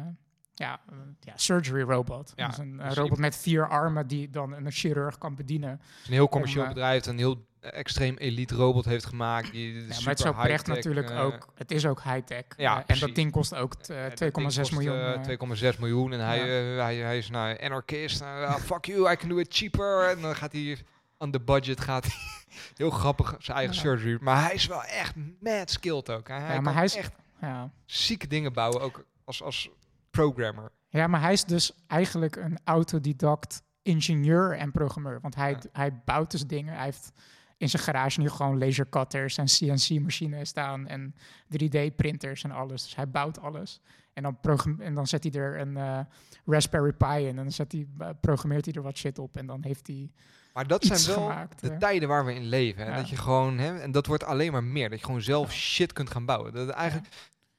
[0.53, 0.79] ja,
[1.19, 2.33] ja, surgery robot.
[2.35, 5.69] Ja, dus een dus robot met vier armen die dan een chirurg kan bedienen.
[5.69, 9.51] Het is een heel commercieel Om, bedrijf een heel extreme elite robot heeft gemaakt.
[9.51, 12.43] Die, Ja, super maar het is high-tech, natuurlijk eh, ook, het is ook high-tech.
[12.57, 14.95] Ja, Eh, en dat ding kost ook eh, eh, 2,6 dat ding kost, miljoen.
[14.95, 15.73] eh, eh.
[15.73, 16.13] 2,6 miljoen.
[16.13, 16.39] En hij,
[16.75, 18.21] hij, hij is nou anarchist.
[18.21, 20.09] Ah, fuck you, I can do it cheaper.
[20.09, 20.77] En dan gaat hij
[21.17, 21.79] on the budget.
[21.79, 22.07] Gaat
[22.77, 24.17] heel grappig zijn eigen surgery.
[24.21, 26.27] Maar hij is wel echt mad skilled ook.
[26.27, 27.71] Hij, ja, kan maar hij is echt ja.
[27.85, 28.81] zieke dingen bouwen.
[28.81, 29.69] Ook als, als
[30.11, 30.71] programmer.
[30.89, 35.19] Ja, maar hij is dus eigenlijk een autodidact ingenieur en programmeur.
[35.21, 36.73] Want hij, hij bouwt dus dingen.
[36.73, 37.11] Hij heeft
[37.59, 41.15] in zijn garage nu gewoon lasercutters en CNC-machines staan en
[41.53, 42.83] 3D-printers en alles.
[42.83, 43.81] Dus hij bouwt alles.
[44.13, 44.37] En dan,
[44.79, 45.99] en dan zet hij er een eh,
[46.45, 49.37] Raspberry Pi in en dan zet hij, eh, programmeert hij er wat shit op.
[49.37, 50.11] En dan heeft hij...
[50.53, 51.79] Maar dat zijn wel gemaakt, de hè?
[51.79, 52.83] tijden waar we in leven.
[52.83, 52.89] Hè?
[52.89, 52.95] Ja.
[52.95, 54.89] Dat je gewoon, hè, en dat wordt alleen maar meer.
[54.89, 55.57] Dat je gewoon zelf Ja.
[55.57, 56.53] shit kunt gaan bouwen.
[56.53, 57.07] Dat eigenlijk,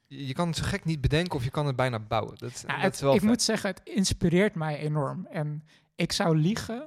[0.07, 2.35] je je kan het zo gek niet bedenken of je kan het bijna bouwen.
[2.39, 3.29] Dat, het- is wel ik vet.
[3.29, 5.27] moet zeggen, het inspireert mij enorm.
[5.27, 6.87] En ik zou liegen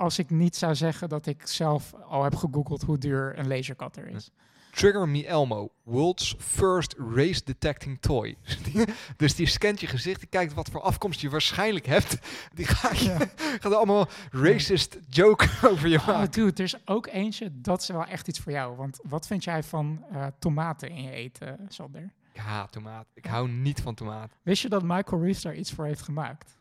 [0.00, 4.06] als ik niet zou zeggen dat ik zelf al heb gegoogeld hoe duur een lasercutter
[4.08, 4.30] is.
[4.70, 8.36] Trigger Me Elmo, world's first race detecting toy.
[9.16, 12.18] dus die scant je gezicht, die kijkt wat voor afkomst je waarschijnlijk hebt.
[12.54, 13.28] Die gaat, je,
[13.60, 16.30] gaat allemaal racist joke over je Oh, maken.
[16.30, 18.76] dude, er is ook eentje, dat is wel echt iets voor jou.
[18.76, 22.12] Want wat vind jij van eh, tomaten in je eten, Sander?
[22.32, 23.06] Ik haat tomaat.
[23.14, 24.32] Ik hou niet van tomaat.
[24.42, 26.58] Wist je dat Michael Reeves daar iets voor heeft gemaakt?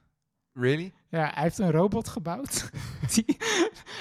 [0.60, 0.93] Really?
[1.08, 2.69] Ja, hij heeft een robot gebouwd.
[3.13, 3.24] die,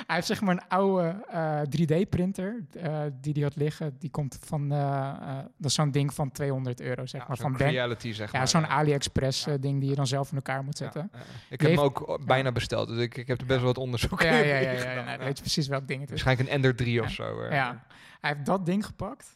[0.06, 3.96] hij heeft zeg maar een oude eh, 3D-printer eh, die hij had liggen.
[3.98, 7.36] Die komt van, eh, eh, dat is zo'n ding van 200 euro, zeg Ja, maar.
[7.36, 8.48] zo'n Van reality zeg Ja, maar.
[8.48, 8.66] zo'n Ja.
[8.68, 11.04] AliExpress-ding die je dan zelf in elkaar moet zetten.
[11.04, 13.68] Ik Die heb hem heeft- ook bijna besteld, dus ik, ik heb er best wel
[13.68, 14.70] wat onderzoek Ja, ja, ja.
[14.70, 16.22] ja, nou, weet je precies welk ding het is.
[16.22, 17.02] Waarschijnlijk een Ender 3 Ja.
[17.02, 17.40] of zo.
[17.40, 17.52] eh.
[17.52, 17.84] Ja,
[18.20, 19.26] hij heeft dat ding gepakt.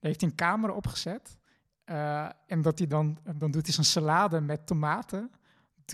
[0.00, 1.36] Daar heeft hij een camera opgezet.
[1.84, 5.30] eh, en dat hij dan, dan doet hij zijn salade met tomaten.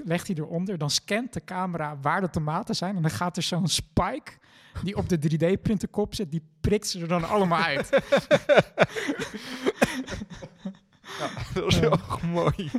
[0.05, 2.97] Legt hij eronder, dan scant de camera waar de tomaten zijn.
[2.97, 4.33] En dan gaat er zo'n spike
[4.83, 7.89] die op de 3D-printer kop zit, die prikt ze er dan allemaal uit.
[11.55, 12.71] dat was wel mooi.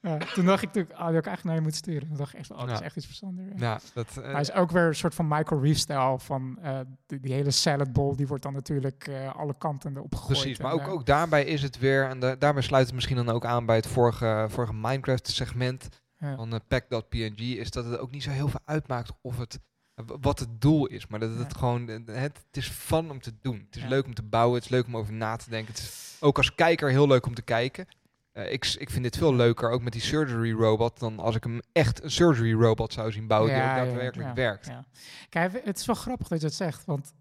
[0.00, 2.08] Ja, toen dacht ik, natuurlijk, ah, die had ik eigenlijk naar je moeten sturen.
[2.08, 2.84] Toen dacht ik echt, oh, dat is Ja.
[2.84, 3.52] echt iets verstandiger.
[3.56, 7.20] Ja, dat, eh, Hij is ook weer een soort van Michael Reeves-stijl van eh, die,
[7.20, 8.16] die hele salad bowl.
[8.16, 10.38] Die wordt dan natuurlijk eh, alle kanten erop gegooid.
[10.40, 13.16] Precies, maar En, ook, ook daarbij is het weer, en da- daarbij sluit het misschien
[13.16, 15.88] dan ook aan bij het vorige, vorige Minecraft-segment
[16.20, 16.36] ja.
[16.36, 19.58] van uh, pack.png, is dat het ook niet zo heel veel uitmaakt of het,
[19.94, 21.06] eh, wat het doel is.
[21.06, 21.58] Maar dat het Ja.
[21.58, 23.62] gewoon, eh, het, het is fun om te doen.
[23.66, 23.88] Het is Ja.
[23.88, 25.74] leuk om te bouwen, het is leuk om over na te denken.
[25.74, 27.86] Het is ook als kijker heel leuk om te kijken.
[28.32, 31.44] Eh, ik, ik vind dit veel leuker, ook met die surgery robot, dan als ik
[31.44, 34.66] hem echt een surgery robot zou zien bouwen die Ja, ook ja, daadwerkelijk ja, werkt.
[34.66, 34.84] ja.
[35.28, 37.12] Kijk, het is wel grappig dat je het zegt, want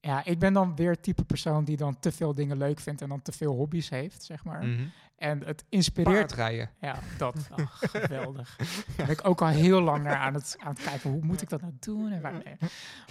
[0.00, 3.02] ja, ik ben dan weer het type persoon die dan te veel dingen leuk vindt
[3.02, 4.64] en dan te veel hobby's heeft, zeg maar.
[4.66, 4.84] Mhm.
[5.20, 6.16] En het inspireert.
[6.16, 6.70] Paardrijden.
[6.80, 7.34] Ja, dat.
[7.80, 8.56] Geweldig.
[8.56, 11.10] Daar ben ik ook al heel lang naar aan het, aan het kijken.
[11.10, 12.12] Hoe moet ik dat nou doen?
[12.12, 12.56] En waar, nee.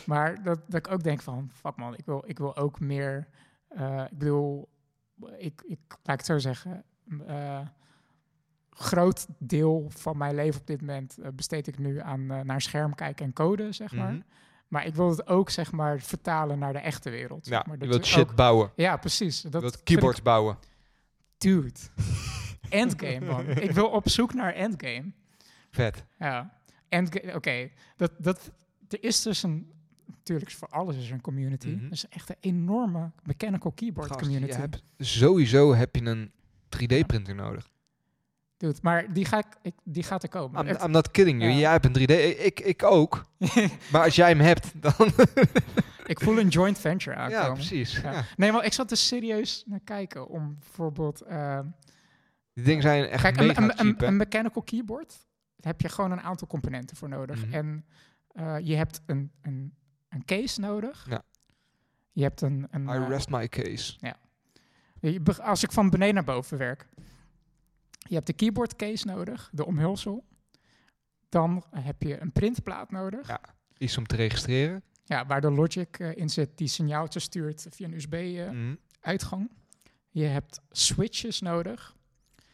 [0.05, 3.27] Maar dat, dat ik ook denk van, fuck man, ik wil, ik wil ook meer...
[3.67, 4.69] eh, ik bedoel,
[5.37, 6.83] ik, ik, laat ik het zo zeggen...
[7.27, 7.59] eh,
[8.69, 12.95] groot deel van mijn leven op dit moment eh, besteed ik nu aan naar scherm
[12.95, 14.11] kijken en code, zeg maar.
[14.11, 14.21] Mhm.
[14.67, 17.45] Maar ik wil het ook, zeg maar, vertalen naar de echte wereld.
[17.45, 17.73] zeg Ja, maar.
[17.73, 18.71] je Dat wilt je shit ook- bouwen.
[18.75, 19.41] Ja, precies.
[19.41, 20.57] Je Dat wilt vind keyboards bouwen.
[21.39, 21.79] Dude.
[22.69, 23.47] Endgame, man.
[23.47, 25.11] Ik wil op zoek naar Endgame.
[25.71, 26.05] Vet.
[26.19, 26.59] Ja.
[26.89, 27.69] Endgame, oké.
[27.97, 28.51] Dat, dat,
[28.89, 29.71] er is dus een...
[30.05, 31.69] Natuurlijk, voor alles is er een community.
[31.69, 31.85] Mhm.
[31.85, 34.51] Er is echt een enorme mechanical keyboard Gast, community.
[34.53, 36.31] je hebt, sowieso heb je een
[36.77, 37.69] 3D-printer nodig.
[38.57, 40.61] Dude, maar die, ga ik, ik, die gaat er komen.
[40.61, 41.51] I'm, Het- I'm not kidding you.
[41.53, 41.57] Ja.
[41.59, 42.39] Jij hebt een 3D.
[42.45, 43.25] Ik, ik ook.
[43.91, 44.93] maar als jij hem hebt, dan...
[46.09, 47.45] ik voel een joint venture aankomen.
[47.45, 47.99] ja, precies.
[48.01, 48.11] Ja.
[48.11, 48.23] Ja.
[48.37, 51.21] Nee, maar ik zat er serieus naar kijken om bijvoorbeeld...
[51.21, 51.59] eh,
[52.53, 55.09] Die dingen zijn echt Kijk, een, mega een, cheap, een, mechanical keyboard,
[55.55, 57.45] daar heb je gewoon een aantal componenten voor nodig.
[57.45, 57.53] Mhm.
[57.53, 57.85] En
[58.31, 59.73] eh, je hebt een, een,
[60.09, 61.05] een case nodig.
[61.09, 61.21] Ja.
[62.11, 62.67] Je hebt een...
[62.71, 63.97] een I eh, rest my case.
[65.21, 66.87] beg- als ik van beneden naar boven werk.
[68.07, 70.25] Je hebt de keyboard case nodig, de omhulsel.
[71.29, 73.27] Dan heb je een printplaat nodig.
[73.27, 73.41] Ja.
[73.77, 74.83] Iets om te registreren.
[75.09, 79.41] Ja, waar de logic eh, in zit die signaaltjes stuurt via een USB-uitgang.
[79.41, 79.53] Mhm.
[80.09, 81.95] Je hebt switches nodig.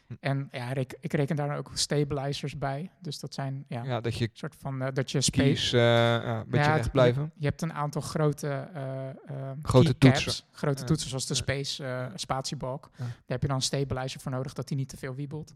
[0.07, 0.13] Hm.
[0.19, 2.91] En ja, rek- ik reken daar ook stabilizers bij.
[3.01, 5.43] Dus dat zijn ja, Ja, dat je een soort van eh, dat je space.
[5.43, 7.31] keys eh, ja, een beetje Ja, recht blijven.
[7.35, 9.15] Je hebt een aantal grote, eh, eh,
[9.61, 10.45] Grote keycaps, toetsen.
[10.51, 12.89] Grote toetsen zoals de space eh spatiebalk.
[12.97, 15.53] Daar heb je dan een stabilizer voor nodig dat die niet te veel wiebelt.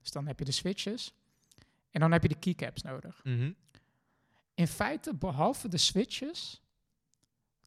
[0.00, 1.14] Dus dan heb je de switches.
[1.90, 3.20] En dan heb je de keycaps nodig.
[3.24, 3.52] Mhm.
[4.54, 6.62] In feite, behalve de switches,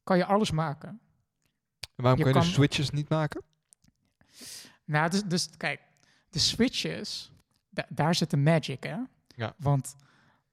[0.04, 0.90] kan je alles maken.
[0.90, 3.44] En waarom Je kun je de kan- switches niet maken?
[4.86, 5.82] Nou, dus, dus kijk,
[6.30, 7.32] de switches,
[7.70, 8.98] da- daar zit de magic, hè?
[9.28, 9.54] Ja.
[9.58, 9.96] Want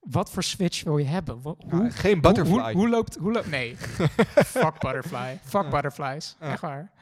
[0.00, 1.40] wat voor switch wil je hebben?
[1.44, 2.54] Ja, hoe, geen hoe, butterfly.
[2.62, 3.76] hoe, hoe loopt, hoe loopt, nee.
[4.56, 5.38] Fuck butterfly.
[5.44, 5.68] Fuck Ja.
[5.68, 6.36] butterflies.
[6.40, 6.50] Ja.
[6.52, 6.92] Echt waar.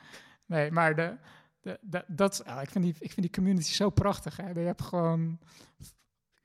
[0.47, 1.17] Nee, maar de,
[1.61, 4.49] de, de- dat, ah, ik, vind die, ik vind die community zo prachtig, hè?
[4.49, 5.39] Je hebt gewoon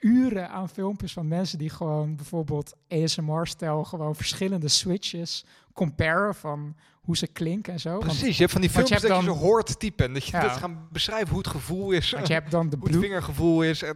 [0.06, 7.18] uren aan filmpjes van mensen die gewoon bijvoorbeeld ASMR-stijl gewoon verschillende switches comparen van hoe
[7.18, 7.90] ze klinken en zo.
[7.90, 10.06] Want- Precies, je hebt van die want je filmpjes dat je ze hoort typen.
[10.06, 10.42] En dat je Ja.
[10.42, 12.12] dat gaan beschrijven hoe het gevoel is.
[12.12, 13.84] Want je hebt dan de hoe het vingergevoel is.
[13.84, 13.96] En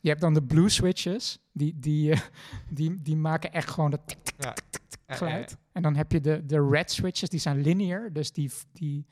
[0.00, 2.20] Je hebt dan de blue switches, die, die, eh,
[2.68, 4.52] die, die maken echt gewoon dat tik, tik, Ja.
[4.52, 5.50] tik, tik, tik Ja, geluid.
[5.50, 8.12] ja, En dan heb je de, de red switches, die zijn linear.
[8.12, 9.06] Dus die, die,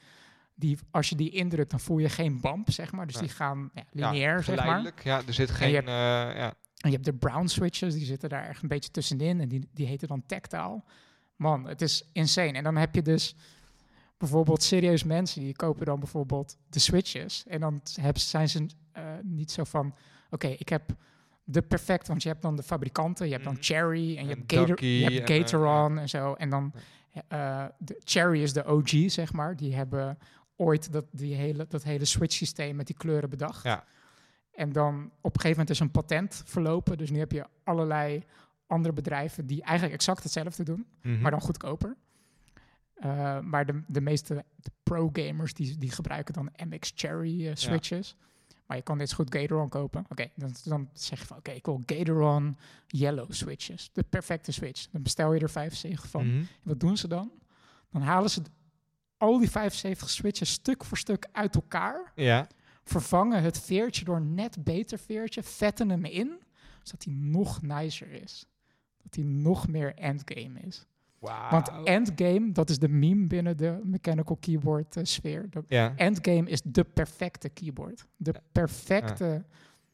[0.54, 3.06] die, als je die indrukt, dan voel je geen bump, zeg maar.
[3.06, 3.20] Dus Ja.
[3.20, 4.92] die gaan ja, ja, lineair, zeg maar.
[5.04, 5.68] Ja, er zit geen...
[5.68, 5.94] je hebt- eh,
[6.38, 6.54] ja.
[6.78, 9.40] En je hebt de brown switches, die zitten daar echt een beetje tussenin.
[9.40, 10.82] En die, die heten dan tactile.
[11.36, 12.52] Man, het is insane.
[12.52, 13.34] En dan heb je dus
[14.16, 17.44] bijvoorbeeld serieus mensen die kopen dan bijvoorbeeld de switches.
[17.46, 19.94] En dan heb, zijn ze eh, niet zo van,
[20.30, 20.94] oké, ik heb
[21.50, 23.62] de perfect, want je hebt dan de fabrikanten, je hebt dan Mhm.
[23.62, 26.32] Cherry en je En hebt, Ducky je hebt en, eh, en zo.
[26.34, 26.72] En dan
[27.28, 29.56] eh, de Cherry is de OG, zeg maar.
[29.56, 30.18] Die hebben
[30.56, 33.62] ooit dat, die hele, dat hele switch systeem met die kleuren bedacht.
[33.64, 33.84] Ja.
[34.52, 36.98] En dan op een gegeven moment is een patent verlopen.
[36.98, 38.22] Dus nu heb je allerlei
[38.66, 41.20] andere bedrijven die eigenlijk exact hetzelfde doen, Mhm.
[41.20, 41.96] maar dan goedkoper.
[42.94, 44.44] Eh, maar de, de meeste
[44.82, 48.16] pro-gamers die, die gebruiken dan MX Cherry eh, switches.
[48.68, 50.04] Maar je kan dit goed Gatoron kopen.
[50.08, 53.90] Oké, dan, dan zeg je van oké, ik wil Gatoron yellow switches.
[53.92, 54.88] De perfecte switch.
[54.90, 56.26] Dan bestel je er 75 van.
[56.26, 56.44] Mhm.
[56.62, 57.30] Wat doen ze dan?
[57.90, 58.42] Dan halen ze
[59.16, 62.12] al die 75 switches stuk voor stuk uit elkaar.
[62.14, 62.46] Ja.
[62.84, 65.42] Vervangen het veertje door een net beter veertje.
[65.42, 66.38] Vetten hem in.
[66.82, 68.46] Zodat hij nog nicer is.
[69.02, 70.86] Dat hij nog meer endgame is.
[71.20, 75.48] Want endgame, dat is de meme binnen de mechanical keyboard eh, sfeer.
[75.66, 75.92] Ja.
[75.96, 78.06] endgame is de perfecte keyboard.
[78.16, 79.44] De perfecte,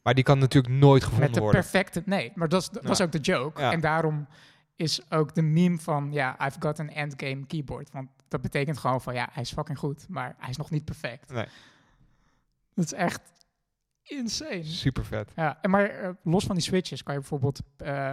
[0.01, 1.61] Maar die kan natuurlijk nooit met gevonden de worden.
[1.61, 3.61] perfecte, nee, maar dat is, dat was ook de joke.
[3.61, 4.27] En daarom
[4.75, 7.91] is ook de meme van, ja, I've got an endgame keyboard.
[7.91, 10.85] Want dat betekent gewoon van, ja, hij is fucking goed, maar hij is nog niet
[10.85, 11.31] perfect.
[11.33, 11.45] Nee.
[12.73, 13.21] Dat is echt
[14.03, 14.63] insane.
[14.63, 15.31] Super vet.
[15.35, 17.59] Ja, en maar eh, los van die switches kan je bijvoorbeeld...
[17.77, 18.11] eh,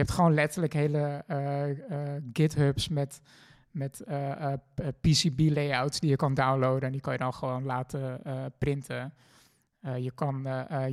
[0.00, 3.20] hebt gewoon letterlijk hele eh, eh, GitHubs met,
[3.70, 4.58] met eh, eh,
[5.00, 6.82] PCB-layouts die je kan downloaden.
[6.82, 8.20] En die kan je dan gewoon laten
[8.58, 9.14] printen.
[9.96, 10.42] Je kan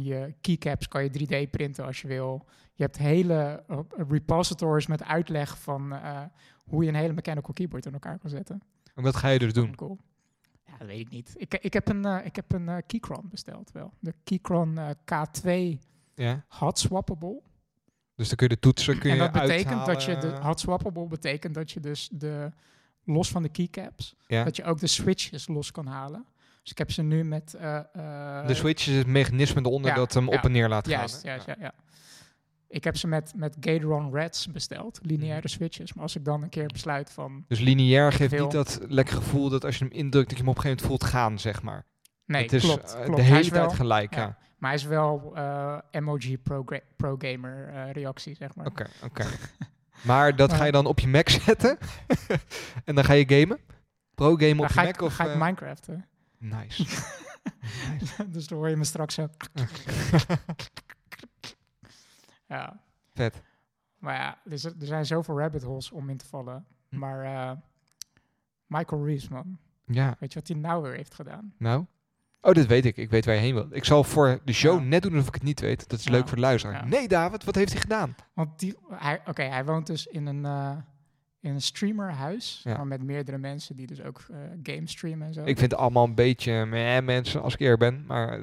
[0.01, 2.45] je keycaps kan je 3D printen als je wil.
[2.73, 3.63] Je hebt hele
[4.07, 5.93] repositories met uitleg van
[6.65, 8.61] hoe je een hele mechanical keyboard in elkaar kan zetten.
[8.95, 9.75] En wat ga je dus doen?
[9.75, 9.97] Cool.
[10.65, 11.33] Ja, dat weet ik niet.
[11.37, 13.93] Ik, ik heb een, ik heb een Keychron besteld wel.
[13.99, 15.77] De Keychron eh, K2
[16.15, 16.43] Ja.
[16.47, 17.41] hot swappable.
[18.17, 20.60] Dus dan kun je de toetsen kun en je dat betekent dat je de hot
[20.60, 22.51] swappable betekent dat je dus de
[23.03, 24.43] los van de keycaps Ja.
[24.43, 26.25] dat je ook de switches los kan halen.
[26.62, 29.95] Dus ik heb ze nu met eh, eh, De switch is het mechanisme eronder ja,
[29.97, 30.38] dat hem ja.
[30.38, 31.23] op en neer laat Juist, gaan.
[31.23, 31.51] juist, hè?
[31.51, 31.58] ja.
[31.62, 31.73] ja.
[32.69, 35.93] Ik heb ze met, met Gatoron Reds besteld, lineaire switches.
[35.93, 37.45] Maar als ik dan een keer besluit van...
[37.47, 38.43] Dus lineair geeft veel.
[38.43, 40.86] niet dat lekker gevoel dat als je hem indrukt dat je hem op een gegeven
[40.88, 41.86] moment voelt gaan, zeg maar.
[42.25, 43.15] Nee, het is klopt, eh, klopt.
[43.17, 44.38] de hele tijd gelijk, ja.
[44.57, 48.65] Maar hij is wel eh, MOG pro-ga- pro-gamer eh, reactie, zeg maar.
[48.65, 49.25] Oké, oké.
[50.03, 51.77] maar dat ga je dan op je Mac zetten
[52.85, 53.59] en dan ga je gamen?
[54.15, 54.87] Pro-gamen op je Mac?
[54.87, 56.05] ik, of, ga ik eh, Minecraften.
[56.39, 56.85] Nice.
[58.27, 59.27] dus dan hoor je me straks zo.
[62.47, 62.79] ja.
[63.13, 63.41] Vet.
[63.99, 66.65] Maar ja, er, z- er zijn zoveel rabbit holes om in te vallen.
[66.89, 66.97] Hm.
[66.99, 67.57] Maar eh,
[68.65, 69.57] Michael Reeves, man.
[69.85, 71.53] Ja, Weet je wat hij nou weer heeft gedaan?
[71.57, 71.85] nou.
[72.47, 72.97] Oh, dit weet ik.
[72.97, 73.67] Ik weet waar je heen wil.
[73.71, 74.86] Ik zal voor de show Ja.
[74.86, 75.89] net doen alsof ik het niet weet.
[75.89, 76.12] Dat is Ja.
[76.12, 76.75] leuk voor de luisteraar.
[76.75, 76.86] Ja.
[76.86, 78.15] Nee, David, wat heeft hij gedaan?
[78.33, 80.71] Want die, hij, oké, hij woont dus in een, eh,
[81.41, 82.62] in een streamerhuis.
[82.65, 85.39] Maar met meerdere mensen die dus ook eh game streamen en zo.
[85.39, 88.03] Ik vind het allemaal een beetje meh, mensen, als ik eer ben.
[88.07, 88.39] Maar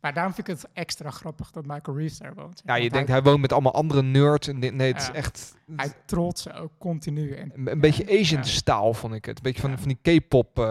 [0.00, 2.62] maar daarom vind ik het extra grappig dat Michael Reeves daar woont.
[2.64, 4.48] ja, je Want denkt hij woont met allemaal andere nerds.
[4.48, 7.32] En dit, nee, het is echt Hij, trolt ze ook continu.
[7.34, 8.46] En, een, een beetje Asian ja.
[8.48, 9.36] staal, vond ik het.
[9.36, 9.78] Een beetje van, Ja.
[9.78, 10.64] van die K-pop eh,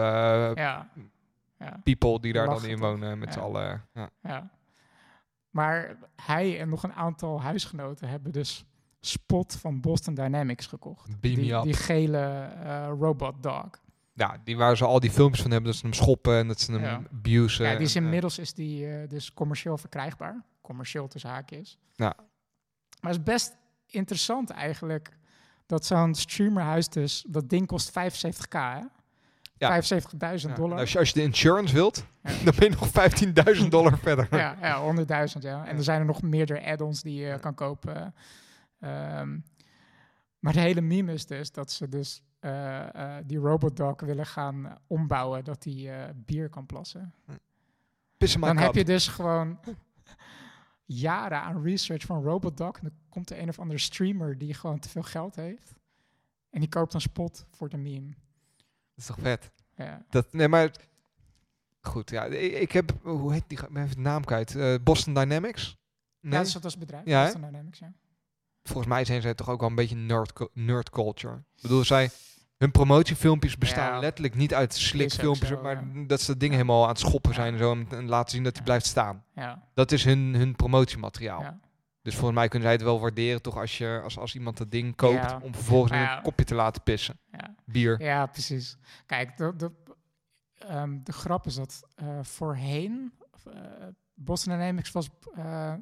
[0.54, 0.88] ja,
[1.82, 3.84] people die daar dan in wonen met z'n allen.
[3.94, 4.10] Ja.
[4.22, 4.50] ja.
[5.50, 8.64] Maar hij en nog een aantal huisgenoten hebben dus
[9.00, 11.10] Spot van Boston Dynamics gekocht.
[11.20, 13.70] Die, die gele eh, robot dog.
[14.12, 16.60] ja, die waar ze al die filmpjes van hebben, dat ze hem schoppen en dat
[16.60, 17.02] ze hem Ja.
[17.12, 17.64] abusen.
[17.64, 20.44] ja, die is en, eh, inmiddels is die eh, dus commercieel verkrijgbaar.
[20.60, 21.78] Commercieel tussen haakjes.
[21.94, 22.14] Ja.
[23.00, 25.16] Maar het is best interessant eigenlijk
[25.66, 28.80] dat zo'n streamerhuis dus, dat ding kost 75k hè?
[29.58, 29.82] Ja.
[29.82, 29.88] 75.000
[30.18, 30.54] ja.
[30.54, 30.78] dollar.
[30.78, 32.04] Als, je, als je de insurance wilt,
[32.44, 34.26] dan ben je nog 15.000 dollar verder.
[34.30, 34.94] Ja, ja
[35.34, 35.66] 100.000 ja.
[35.66, 38.14] En er zijn er nog meerdere add-ons die je kan kopen.
[38.80, 39.38] Ehm,
[40.38, 44.26] maar de hele meme is dus dat ze dus eh, eh, die robot dog willen
[44.26, 47.14] gaan ombouwen dat die eh, bier kan plassen.
[48.16, 49.58] Pissen maar Dan heb je dus gewoon
[50.84, 52.76] jaren aan research van robot dog.
[52.76, 55.74] En dan komt er een of andere streamer die gewoon te veel geld heeft.
[56.50, 58.14] En die koopt een spot voor de meme.
[58.96, 59.50] Dat is toch vet?
[59.76, 60.02] Ja.
[60.10, 60.70] Dat, nee, maar...
[61.80, 62.24] Goed, ja.
[62.24, 62.92] Ik, heb...
[63.02, 63.58] Hoe heet die?
[63.74, 64.56] even de naam kwijt.
[64.56, 65.76] Eh, Boston Dynamics?
[66.20, 66.32] Nee?
[66.32, 67.06] Ja, dus dat was bedrijf.
[67.06, 67.22] Ja?
[67.22, 67.92] Boston Dynamics, ja.
[68.62, 71.34] Volgens mij zijn zij toch ook wel een beetje nerd, nerd culture.
[71.36, 72.10] Ik bedoel, zij...
[72.56, 73.98] Hun promotiefilmpjes bestaan Ja.
[73.98, 76.04] letterlijk niet uit Is slikfilmpjes, zo, maar ja.
[76.06, 78.42] dat ze dat dingen helemaal aan het schoppen zijn en zo en, en laten zien
[78.42, 79.24] dat hij blijft staan.
[79.34, 81.58] Ja, Dat is hun, hun promotiemateriaal.
[82.06, 84.70] Dus volgens mij kunnen zij het wel waarderen, toch, als, je, als, als iemand dat
[84.70, 85.40] ding koopt, Ja.
[85.42, 86.16] om vervolgens in Ja.
[86.16, 87.18] een kopje te laten pissen.
[87.32, 87.54] ja.
[87.64, 88.02] Bier.
[88.02, 88.76] Ja, precies.
[89.06, 89.70] Kijk, de, de,
[90.58, 93.12] ehm, de grap is dat eh, voorheen,
[93.48, 93.54] uh,
[94.14, 95.08] Boston Dynamics was...
[95.34, 95.72] eh,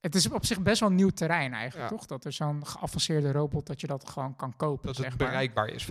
[0.00, 2.06] het is op zich best wel een nieuw terrein eigenlijk, toch?
[2.06, 5.28] Dat er zo'n geavanceerde robot, dat je dat gewoon kan kopen, Dat zeg het maar.
[5.28, 5.84] bereikbaar is.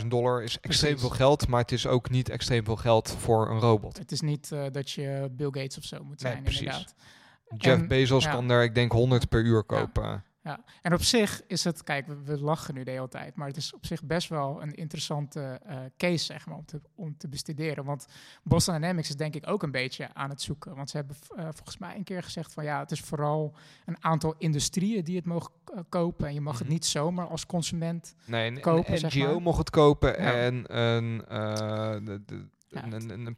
[0.00, 3.50] 75.000 dollar is extreem veel geld, maar het is ook niet extreem veel geld voor
[3.50, 3.98] een robot.
[3.98, 6.94] Het is niet dat je Bill Gates of zo moet Nee, zijn, precies.
[7.56, 8.30] Jeff En- Bezos ja.
[8.30, 10.24] kan er, ik denk, 100 per uur kopen.
[10.42, 13.46] Ja, en op zich is het, kijk, we, we lachen nu de hele tijd, maar
[13.46, 17.16] het is op zich best wel een interessante eh, case, zeg maar, om te, om
[17.16, 17.84] te bestuderen.
[17.84, 18.06] Want
[18.42, 20.76] Boston Dynamics is denk ik ook een beetje aan het zoeken.
[20.76, 23.96] Want ze hebben eh, volgens mij een keer gezegd van ja, het is vooral een
[24.04, 26.26] aantal industrieën die het mogen eh, kopen.
[26.26, 26.62] En je mag Mhm.
[26.62, 28.14] het niet zomaar als consument.
[28.26, 29.42] Nee, een, Kopen, een zeg NGO maar.
[29.42, 30.32] mocht het kopen Ja.
[30.32, 31.18] en een,
[32.04, 33.36] de, de, een, een,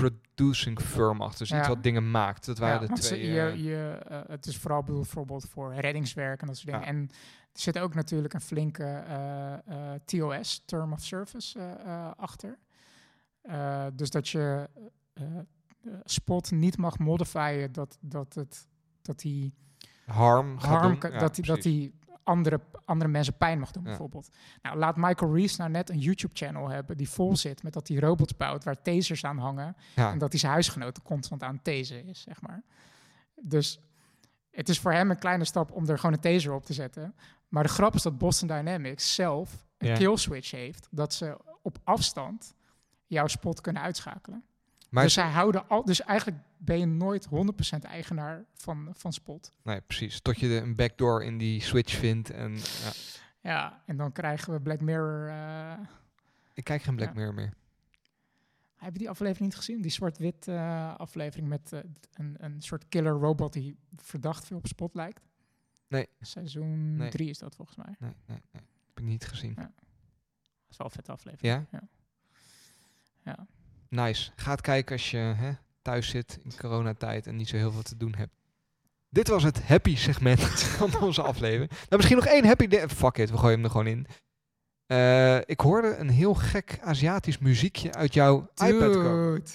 [0.00, 2.46] producing firm achter, dus iets wat dingen maakt.
[2.46, 3.30] Dat waren de twee.
[3.30, 6.86] je, eh, je, eh, het is vooral bedoeld bijvoorbeeld voor reddingswerk en dat soort dingen.
[6.86, 7.08] En
[7.52, 11.58] er zit ook natuurlijk een flinke eh, TOS, Term of Service,
[12.16, 12.58] achter.
[13.92, 14.68] Dus dat je
[16.04, 18.68] spot niet mag modifieren dat, dat, het,
[19.02, 19.54] dat die
[20.06, 21.18] harm harm, doen.
[21.18, 21.94] dat die, dat die
[22.30, 23.88] andere, andere mensen pijn mag doen, Ja.
[23.88, 24.28] bijvoorbeeld.
[24.62, 27.96] Nou, laat Michael Reeves nou net een YouTube-channel hebben die vol zit met dat hij
[27.96, 29.76] robots bouwt waar tasers aan hangen.
[29.94, 30.12] Ja.
[30.12, 32.62] En dat hij zijn huisgenoten constant aan tasen is, zeg maar.
[33.42, 33.80] Dus
[34.50, 37.14] het is voor hem een kleine stap om er gewoon een taser op te zetten.
[37.48, 40.88] Maar de grap is dat Boston Dynamics zelf een kill switch heeft.
[40.90, 42.54] Dat ze op afstand
[43.06, 44.44] jouw spot kunnen uitschakelen.
[44.90, 47.28] Maar dus, zij houden al, dus eigenlijk ben je nooit 100%
[47.80, 49.52] eigenaar van, van spot.
[49.62, 50.20] nee, precies.
[50.20, 52.30] Tot je de, een backdoor in die switch vindt.
[52.30, 52.92] En, ja.
[53.42, 55.28] Ja, en dan krijgen we Black Mirror.
[55.28, 55.78] eh,
[56.54, 57.14] Ik kijk geen Black Ja.
[57.14, 57.52] Mirror meer.
[58.76, 59.80] heb je die aflevering niet gezien?
[59.82, 61.80] Die zwart-wit eh, aflevering met eh,
[62.14, 65.20] een, een soort killer robot die verdacht veel op spot lijkt.
[65.88, 66.08] Nee.
[66.20, 67.10] Seizoen Nee.
[67.10, 67.94] 3 is dat volgens mij.
[67.98, 68.62] Nee, nee, nee.
[68.88, 69.52] Heb ik niet gezien.
[69.56, 69.62] Ja.
[69.62, 69.72] Dat
[70.70, 71.66] is wel een vette aflevering.
[71.70, 71.78] Ja?
[71.80, 71.88] Ja.
[73.22, 73.46] Ja.
[73.90, 74.30] Nice.
[74.36, 77.82] Ga het kijken als je hè, thuis zit in coronatijd en niet zo heel veel
[77.82, 78.32] te doen hebt.
[79.08, 80.40] Dit was het happy segment
[80.78, 81.70] van onze aflevering.
[81.70, 82.68] Nou, misschien nog één happy...
[82.88, 84.06] Fuck it, we gooien hem er gewoon in.
[84.86, 89.34] Eh, ik hoorde een heel gek Aziatisch muziekje uit jouw iPad komen.
[89.34, 89.50] Dude.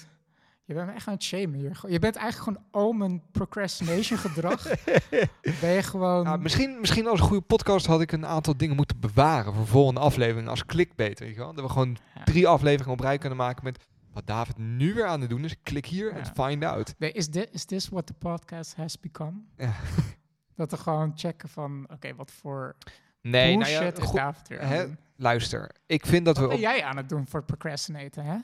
[0.64, 1.80] Je bent me echt aan het shamen hier.
[1.88, 4.62] Je bent eigenlijk gewoon mijn procrastination gedrag.
[5.60, 6.22] ben je gewoon...
[6.24, 9.66] Ja, misschien, misschien als een goede podcast had ik een aantal dingen moeten bewaren voor
[9.66, 11.54] volgende aflevering als clickbait, weet je wel.
[11.54, 12.22] Dat we gewoon Ja.
[12.24, 13.78] drie afleveringen op rij kunnen maken met
[14.16, 16.44] Wat David nu weer aan het doen is, klik hier en Ja.
[16.46, 16.94] find out.
[16.98, 19.32] Nee, Is this, is this what the podcast has become?
[19.56, 19.72] Ja.
[20.56, 22.76] Dat we gewoon checken van, oké, wat voor
[23.20, 24.86] Nee, nou bullshit ja, is David weer hè,
[25.16, 25.70] luister.
[25.86, 28.36] Ik vind dat Wat we ben jij aan het doen voor procrastinaten, hè?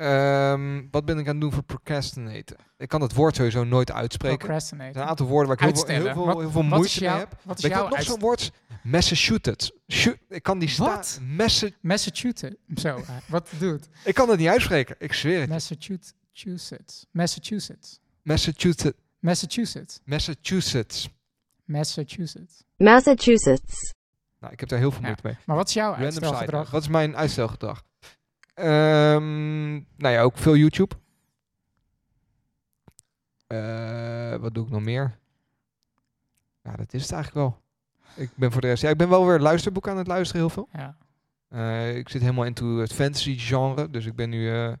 [0.00, 2.56] Ehm, wat ben ik aan het doen voor procrastinaten?
[2.78, 4.38] Ik kan het woord sowieso nooit uitspreken.
[4.38, 4.92] Er Procrastinaten.
[4.92, 6.02] zijn een aantal woorden waar ik heel veel, Uitstellen.
[6.14, 7.36] heel veel, Wat- heel veel wat moeite is mee jouw- heb.
[7.42, 8.52] Wat is Weet jouw wat nog zo'n woord?
[8.82, 9.72] Massachusetts.
[9.92, 10.74] Shoot, ik kan die?
[10.78, 12.56] Massa- Massachusetts.
[12.74, 13.88] Zo, eh, wat doet?
[14.04, 14.96] ik kan het niet uitspreken.
[14.98, 15.48] Ik zweer het.
[15.48, 17.06] Massachusetts.
[17.12, 18.00] Massachusetts.
[18.22, 18.98] Massachusetts.
[19.20, 20.00] Massachusetts.
[20.04, 21.08] Massachusetts.
[21.64, 22.58] Massachusetts.
[22.76, 23.92] Massachusetts.
[24.40, 25.06] Nou, ik heb daar heel veel Ja.
[25.06, 25.36] moeite mee.
[25.46, 26.70] Maar wat is jouw uitstelgedrag?
[26.70, 27.82] Wat is mijn uitstelgedrag?
[28.60, 30.94] Ehm, nou ja, ook veel YouTube.
[33.46, 35.18] Eh, wat doe ik nog meer?
[36.62, 37.62] Ja, dat is het eigenlijk wel.
[38.24, 38.82] Ik ben voor de rest...
[38.82, 40.68] Ja, ik ben wel weer luisterboeken aan het luisteren heel veel.
[40.72, 40.96] Ja.
[41.48, 43.90] Eh, ik zit helemaal into het fantasy genre.
[43.90, 44.50] Dus ik ben nu...
[44.52, 44.72] eh,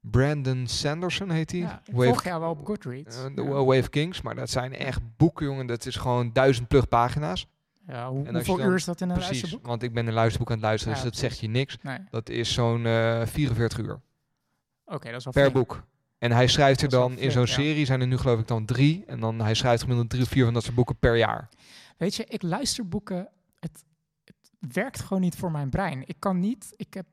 [0.00, 1.60] Brandon Sanderson heet hij.
[1.60, 3.16] Ja, volg jou wel op Goodreads.
[3.24, 3.64] eh, de ja.
[3.64, 4.22] Wave Kings.
[4.22, 5.66] Maar dat zijn echt boeken, jongen.
[5.66, 7.46] Dat is gewoon duizend plug pagina's.
[7.88, 9.32] Ja, hoe- hoeveel dan- uur is dat in een Precies.
[9.40, 9.66] luisterboek?
[9.66, 10.96] Want ik ben een luisterboek aan het luisteren.
[10.96, 11.38] Ja, dus dat precies.
[11.38, 11.78] zegt je niks.
[11.82, 11.98] Nee.
[12.10, 14.00] Dat is zo'n eh 44 uur.
[14.84, 15.54] Oké, dat is wel per flink.
[15.54, 15.82] boek.
[16.18, 19.04] En hij schrijft er dan in zo'n serie, zijn er nu geloof ik dan drie.
[19.06, 21.48] En dan hij schrijft gemiddeld drie of vier van dat soort boeken per jaar.
[21.96, 23.28] Weet je, ik luister boeken.
[23.60, 23.84] Het,
[24.24, 26.02] het werkt gewoon niet voor mijn brein.
[26.06, 26.72] Ik kan niet.
[26.76, 27.06] Ik heb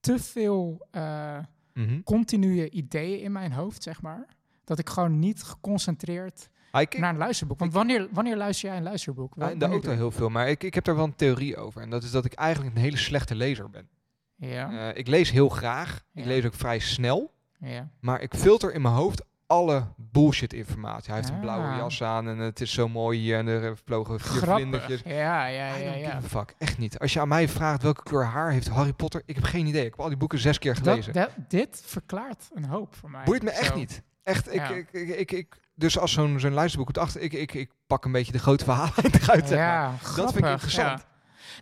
[0.00, 1.38] te veel eh,
[1.74, 2.02] Mhm.
[2.02, 4.26] continue ideeën in mijn hoofd, zeg maar.
[4.64, 6.48] Dat ik gewoon niet geconcentreerd
[6.80, 7.58] ik, ik- naar een luisterboek.
[7.58, 9.32] Want wanneer, wanneer luister jij een luisterboek?
[9.32, 11.14] ah, Wel- in de wanneer auto heel veel, maar ik, ik heb daar wel een
[11.16, 11.80] theorie over.
[11.82, 13.88] En dat is dat ik eigenlijk een hele slechte lezer ben.
[14.36, 16.04] Ja, Eh, ik lees heel graag.
[16.14, 17.32] Ik lees ook vrij snel.
[17.60, 17.88] ja.
[18.00, 21.10] Maar ik filter in mijn hoofd alle bullshit informatie.
[21.12, 21.76] Hij heeft een blauwe Ah.
[21.76, 24.54] jas aan en het is zo mooi hier en er vlogen vier Grappig.
[24.56, 25.00] vlindertjes.
[25.04, 26.22] Ja, ja, ja, ja.
[26.22, 26.54] fuck.
[26.58, 26.98] Echt niet.
[26.98, 29.84] Als je aan mij vraagt welke kleur haar heeft Harry Potter, ik heb geen idee.
[29.84, 31.12] Ik heb al die boeken zes keer Dat, gelezen.
[31.12, 33.24] dat- dit verklaart een hoop voor mij.
[33.24, 33.76] Boeit me echt Zo.
[33.76, 34.02] niet.
[34.26, 34.68] Echt, ik, Ja.
[34.70, 38.04] ik, ik, ik, ik- dus als zo'n zo'n luisterboek het achter, ik, ik, ik pak
[38.04, 39.48] een beetje de grote verhalen eruit.
[39.48, 39.66] zeg maar.
[39.66, 41.00] Ja, Dat vind ik grappig, interessant.
[41.00, 41.04] ja.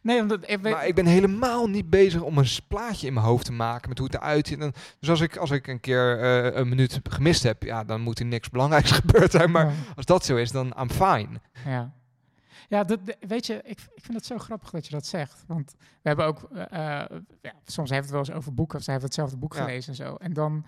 [0.03, 3.27] Nee, omdat ik weet, Maar ik ben helemaal niet bezig om een plaatje in mijn
[3.27, 4.61] hoofd te maken met hoe het eruit ziet.
[4.61, 8.01] En, dus als ik, als ik een keer eh, een minuut gemist heb, ja, dan
[8.01, 9.51] moet er niks belangrijks gebeurd zijn.
[9.51, 9.73] Maar Ja.
[9.97, 11.41] als dat zo is, dan I'm fine.
[11.65, 11.93] Ja,
[12.69, 15.45] ja dat, weet je, ik, ik vind het zo grappig dat je dat zegt.
[15.47, 16.79] Want we hebben ook, eh,
[17.43, 19.61] ja, soms heeft het wel eens over boeken, of zij hebben hetzelfde boek Ja.
[19.61, 20.15] gelezen en zo.
[20.15, 20.65] En dan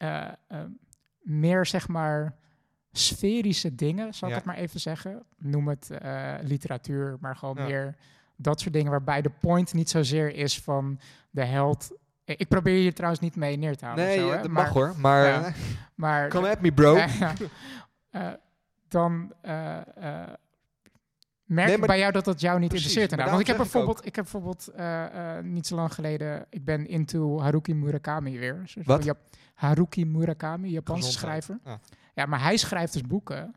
[0.00, 0.58] eh, eh,
[1.20, 2.36] meer, zeg maar,
[2.92, 5.22] sferische dingen, zal ik het maar even zeggen.
[5.38, 7.64] Noem het eh, literatuur, maar gewoon Ja.
[7.64, 7.94] meer
[8.36, 11.98] dat soort dingen waarbij de point niet zozeer is van de held.
[12.24, 14.02] Ik probeer je trouwens niet mee neer te halen.
[14.04, 14.94] of Nee, zo, ja, hè, dat maar, mag hoor.
[14.98, 15.54] Maar eh,
[15.94, 16.98] Maar come at me, bro.
[18.10, 18.28] Eh,
[18.88, 20.28] dan eh, eh,
[21.50, 23.28] merk Nee, maar- bij jou dat dat jou niet Precies, interesseert.
[23.28, 26.64] Want ik heb ik bijvoorbeeld, ik heb bijvoorbeeld eh, eh, niet zo lang geleden, ik
[26.64, 28.72] ben into Haruki Murakami weer.
[28.84, 29.04] Wat?
[29.04, 29.18] Jap-
[29.54, 31.42] Haruki Murakami, Japanse Gezondheid.
[31.44, 31.70] schrijver.
[31.72, 31.80] Ja.
[32.14, 33.54] Ja, maar hij schrijft dus boeken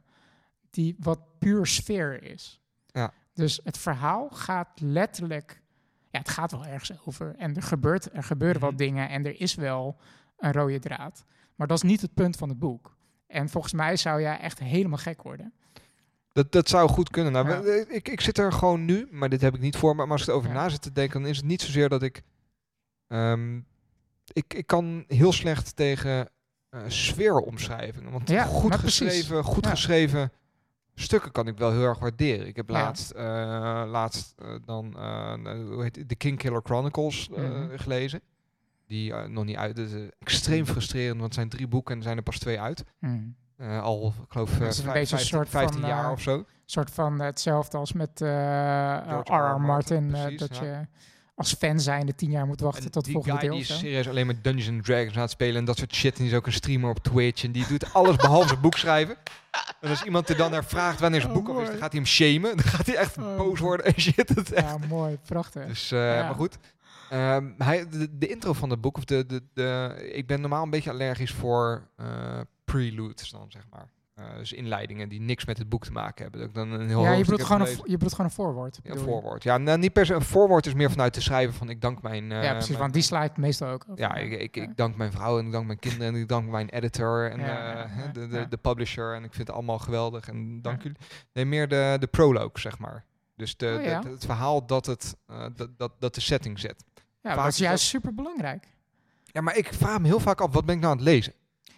[0.69, 2.61] die wat puur sfeer is.
[2.85, 3.11] Ja.
[3.33, 5.61] Dus het verhaal gaat letterlijk,
[6.09, 7.35] ja, het gaat wel ergens over.
[7.37, 8.65] En er, gebeurt, er gebeuren Mhm.
[8.69, 9.97] wat dingen en er is wel
[10.37, 11.25] een rode draad.
[11.55, 12.95] Maar dat is niet het punt van het boek.
[13.27, 15.53] En volgens mij zou jij echt helemaal gek worden.
[16.33, 17.31] Dat, dat zou goed kunnen.
[17.31, 17.85] Nou, Ja.
[17.89, 20.01] ik, ik zit er gewoon nu, maar dit heb ik niet voor me.
[20.03, 20.55] Maar als ik erover Ja.
[20.55, 22.21] na zit te denken, dan is het niet zozeer dat ik...
[23.07, 23.57] ehm,
[24.33, 26.29] ik, ik kan heel slecht tegen
[26.69, 28.11] eh sfeeromschrijvingen.
[28.11, 30.31] Want Ja, goed geschreven, goed geschreven
[30.95, 32.47] stukken kan ik wel heel erg waarderen.
[32.47, 33.23] Ik heb laatst, eh,
[33.87, 34.85] laatst eh, dan
[35.71, 36.09] hoe heet het?
[36.09, 37.77] The King Killer Chronicles Mhm.
[37.77, 38.21] gelezen.
[38.87, 39.75] Die nog niet uit.
[39.75, 42.59] Dat is extreem frustrerend, want het zijn drie boeken en er zijn er pas twee
[42.59, 42.83] uit.
[42.99, 43.35] Hmm.
[43.63, 46.11] Eh, al, ik geloof, eh, is een beetje een 15, soort 15 van, jaar eh,
[46.11, 46.33] of zo.
[46.33, 49.59] Een soort van hetzelfde als met R.R.
[49.61, 50.07] Martin.
[50.07, 50.63] Precies, dat ja.
[50.63, 50.87] je
[51.35, 53.51] als fan zijnde tien jaar moet wachten En tot het volgende deel.
[53.51, 56.13] die is serieus alleen maar Dungeons Dragons aan het spelen en dat soort shit.
[56.13, 58.77] En die is ook een streamer op Twitch en die doet alles behalve zijn boek
[58.77, 59.15] schrijven.
[59.81, 61.91] En als iemand er dan naar vraagt wanneer zijn Oh, boek af is, dan gaat
[61.91, 62.55] hij hem shamen.
[62.57, 64.29] Dan gaat hij echt Oh, boos worden en shit.
[64.29, 64.67] Het is echt.
[64.67, 65.65] Ja, mooi, prachtig.
[65.65, 66.23] Dus, Ja.
[66.23, 66.57] maar goed.
[67.09, 70.63] Ehm, hij, de, de intro van het boek, of de, de, de, ik ben normaal
[70.63, 71.89] een beetje allergisch voor
[72.77, 73.87] preludes dan, zeg maar.
[74.13, 76.39] Eh, dus inleidingen die niks met het boek te maken hebben.
[76.39, 78.79] Dat ik dan een heel ja, je bedoelt, gewoon een, je bedoelt gewoon een voorwoord.
[78.83, 78.99] Ja, je?
[78.99, 79.43] voorwoord.
[79.43, 82.01] Ja, nou, niet per se een voorwoord is meer vanuit te schrijven van ik dank
[82.01, 82.31] mijn...
[82.31, 83.99] eh, ja, precies, mijn- want die slijt meestal ook over.
[84.03, 84.61] Ja, ik, ik, Ja.
[84.63, 87.39] ik dank mijn vrouw en ik dank mijn kinderen en ik dank mijn editor en
[87.39, 89.15] Ja, eh, de, de, de publisher.
[89.15, 90.97] En ik vind het allemaal geweldig en dank jullie.
[91.33, 93.05] Nee, meer de, de prologue, zeg maar.
[93.35, 96.83] Dus de, Oh, de- het verhaal dat, het, eh, dat, dat, dat de setting zet.
[96.95, 98.67] Ja, vaak dat is is juist super belangrijk.
[99.25, 101.33] Ja, maar ik vraag me heel vaak af, wat ben ik nou aan het lezen?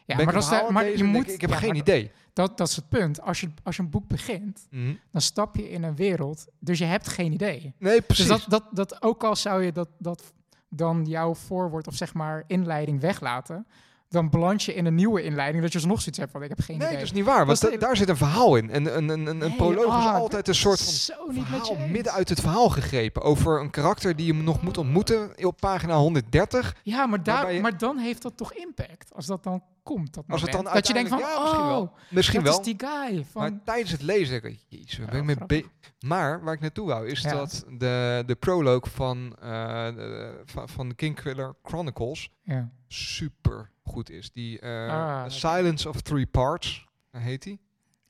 [0.06, 1.28] Ja, ben maar, ik dat is de- maar je moet.
[1.28, 2.12] Ik, ik heb ja, geen idee.
[2.34, 3.22] Dat, dat is het punt.
[3.22, 4.94] Als je, als je een boek begint, Mhm.
[5.12, 7.74] dan stap je in een wereld, dus je hebt geen idee.
[7.80, 8.28] Nee, precies.
[8.28, 10.34] Dus dat, dat, dat ook al zou je dat, dat
[10.70, 13.68] dan jouw voorwoord of zeg maar inleiding weglaten,
[14.10, 16.60] dan beland je in een nieuwe inleiding dat je alsnog zoiets hebt van ik heb
[16.60, 17.00] geen Nee, idee.
[17.00, 17.46] dat is niet waar.
[17.46, 18.70] Want daar zit een verhaal in.
[18.70, 22.30] En een, een, een, een proloog is ah, altijd een soort van verhaal midden uit
[22.30, 23.22] het verhaal gegrepen.
[23.22, 26.76] Over een karakter die je nog moet ontmoeten op pagina 130.
[26.84, 30.14] Ja, maar, daar, je- maar dan heeft dat toch impact als dat dan komt.
[30.14, 31.92] Dat Als het dan dat je denkt van, ja, misschien oh, wel.
[32.10, 32.60] Misschien dat wel.
[32.60, 33.42] is die guy van.
[33.42, 35.62] Maar tijdens het lezen denk ik, jezus, ben ik mee grappig.
[35.62, 37.32] be- Maar waar ik naartoe wou, is Ja.
[37.32, 39.50] dat de, de proloog van, eh,
[39.96, 42.70] de, van, van de Kingkiller Chronicles ja.
[42.88, 44.32] super goed is.
[44.32, 45.30] Die eh, Ah.
[45.30, 47.60] Silence of Three Parts, heet die.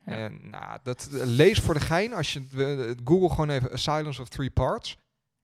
[0.06, 0.12] Ja.
[0.12, 2.14] En nou, dat eh, lees voor de gein.
[2.14, 4.98] Als je eh, Google gewoon even A Silence of Three Parts.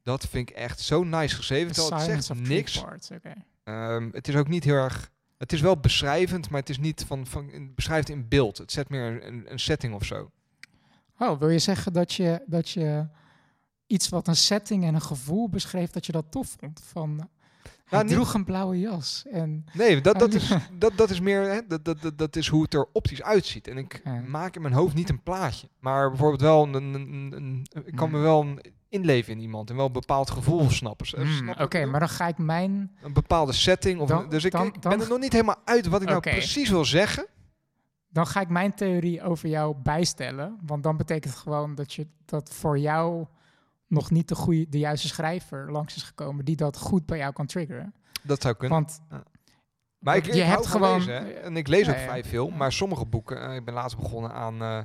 [0.04, 1.74] Dat vind ik echt zo nice geschreven.
[1.74, 2.82] Terwijl het zegt niks.
[2.82, 3.10] Parts.
[3.64, 5.12] Ehm, het is ook niet heel erg.
[5.38, 8.58] Het is wel beschrijvend, maar het is niet van, van beschrijft in beeld.
[8.58, 10.32] Het zet meer een, een, een setting of zo.
[11.18, 13.08] Oh, wil je zeggen dat je, dat je
[13.88, 16.82] iets wat een setting en een gevoel beschreef, dat je dat tof vond?
[16.84, 17.30] Van,
[17.92, 19.66] hij Nou, niet- droeg een blauwe jas en...
[19.74, 21.42] Nee, dat, dat, Oh, is, dat, dat is meer.
[21.42, 23.68] Hè, dat, dat, dat, dat is hoe het er optisch uitziet.
[23.68, 24.22] En ik Ja.
[24.28, 25.68] maak in mijn hoofd niet een plaatje.
[25.80, 26.74] Maar bijvoorbeeld wel een.
[26.74, 28.46] een, een, een- ik kan me wel
[28.90, 29.70] inleven in iemand.
[29.70, 31.08] En wel een bepaald gevoel snappen.
[31.22, 32.92] Hmm, Oké, maar dan ga ik mijn...
[33.02, 34.00] Een bepaalde setting.
[34.00, 36.08] Of Dan- dus ik, dan- ik dan- ben er nog niet helemaal uit wat ik
[36.08, 37.26] nou precies wil zeggen.
[38.10, 40.58] Dan ga ik mijn theorie over jou bijstellen.
[40.66, 43.26] Want dan betekent het gewoon dat, je, dat voor jou
[43.92, 47.34] nog niet de, goede, de juiste schrijver langs is gekomen die dat goed bij jou
[47.34, 47.94] kan triggeren.
[48.22, 48.78] Dat zou kunnen.
[48.78, 49.02] Want
[50.00, 51.44] maar ik, je ik hebt gewoon- lezen.
[51.44, 52.50] En ik lees Ja, ook vrij veel.
[52.50, 53.50] Maar sommige boeken.
[53.50, 54.62] eh, ik ben laatst begonnen aan.
[54.62, 54.78] eh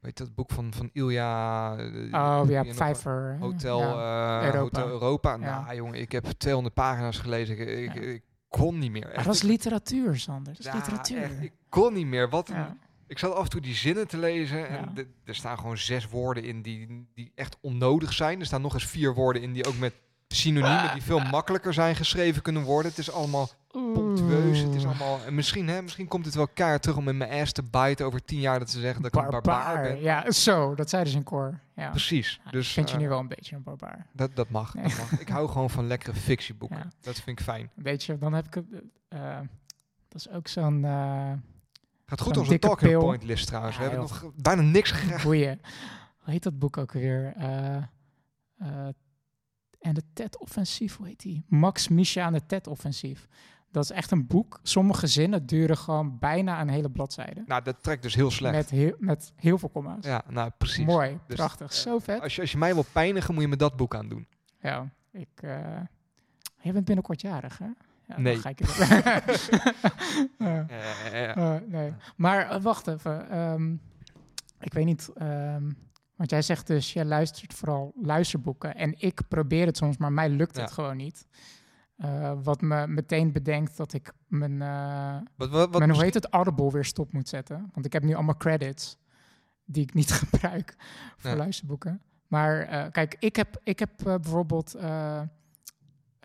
[0.00, 1.70] weet je dat boek van, van Ilja.
[1.76, 3.36] eh, oh ja, hè?
[3.38, 4.42] Hotel, Ja.
[4.44, 4.58] Europa.
[4.80, 5.36] Hotel Europa.
[5.36, 7.58] Nou, jongen, ik heb 200 pagina's gelezen.
[7.82, 9.02] Ik, ik, kon niet meer.
[9.04, 9.26] Maar Echt.
[9.26, 10.52] dat Ik- literatuur, Sander.
[10.52, 11.22] Dat is ja, literatuur.
[11.22, 12.28] echt, ik kon niet meer.
[12.28, 12.76] Wat een- Ja.
[13.08, 14.68] Ik zat af en toe die zinnen te lezen.
[14.68, 15.02] En Ja.
[15.24, 18.40] er staan gewoon zes woorden in die, die echt onnodig zijn.
[18.40, 19.94] Er staan nog eens vier woorden in die ook met
[20.28, 22.90] synoniemen die veel makkelijker zijn geschreven kunnen worden.
[22.90, 24.58] Het is allemaal pomptueus.
[24.58, 25.20] Het is allemaal...
[25.26, 28.06] En misschien, hè, misschien komt het wel keihard terug om in mijn ass te bijten
[28.06, 30.00] over tien jaar dat ze zeggen dat ik een barbaar ben.
[30.00, 30.74] Ja, zo.
[30.74, 31.60] Dat zeiden ze in koor.
[31.76, 31.90] Ja.
[31.90, 32.40] Precies.
[32.44, 34.06] Ja, Dus vind je eh, nu wel een beetje een barbaar.
[34.12, 34.74] dat, dat mag.
[34.74, 34.84] Nee.
[34.84, 35.20] Dat mag.
[35.20, 36.76] Ik hou gewoon van lekkere fictieboeken.
[36.78, 36.88] Ja.
[37.00, 37.70] Dat vind ik fijn.
[37.74, 38.62] Weet je, dan heb ik...
[39.08, 39.38] eh,
[40.08, 40.84] dat is ook zo'n...
[40.84, 41.32] eh
[42.06, 43.00] Gaat goed onze talking pil.
[43.00, 43.76] point list trouwens.
[43.76, 44.22] Ja, We hebben joh.
[44.22, 45.58] nog bijna niks goeie...
[46.18, 47.32] Hoe heet dat boek ook weer?
[47.36, 47.84] Eh, eh,
[49.78, 51.44] en de TED-offensief, hoe heet die?
[51.48, 53.28] Max Misha en de TED-offensief.
[53.70, 54.60] Dat is echt een boek.
[54.62, 57.42] Sommige zinnen duren gewoon bijna een hele bladzijde.
[57.46, 58.54] Nou, dat trekt dus heel slecht.
[58.54, 60.04] Met heel, met heel veel comma's.
[60.04, 60.84] Ja, nou precies.
[60.86, 62.20] Mooi, Dus, prachtig, eh, zo vet.
[62.20, 64.26] Als je, als je mij wil pijnigen, moet je me dat boek aandoen.
[64.60, 65.28] Ja, ik...
[66.60, 67.68] je bent binnenkort jarig, hè?
[68.06, 68.36] Ja, Nee.
[68.36, 68.78] Ga ik het
[70.38, 71.92] Eh, nee.
[72.16, 73.30] Maar eh, wacht even.
[73.30, 73.72] ehm,
[74.60, 75.10] ik weet niet.
[75.14, 75.70] ehm,
[76.16, 78.74] want jij zegt dus, jij luistert vooral luisterboeken.
[78.74, 80.74] En ik probeer het soms, maar mij lukt het Ja.
[80.74, 81.26] gewoon niet.
[81.96, 84.58] Eh, wat me meteen bedenkt dat ik mijn,
[85.36, 87.70] wat, wat, wat mijn hoe heet het, Audible weer stop moet zetten.
[87.72, 88.98] Want ik heb nu allemaal credits
[89.64, 90.74] die ik niet gebruik
[91.16, 91.36] voor Ja.
[91.36, 92.00] luisterboeken.
[92.26, 94.74] Maar kijk, ik heb, ik heb bijvoorbeeld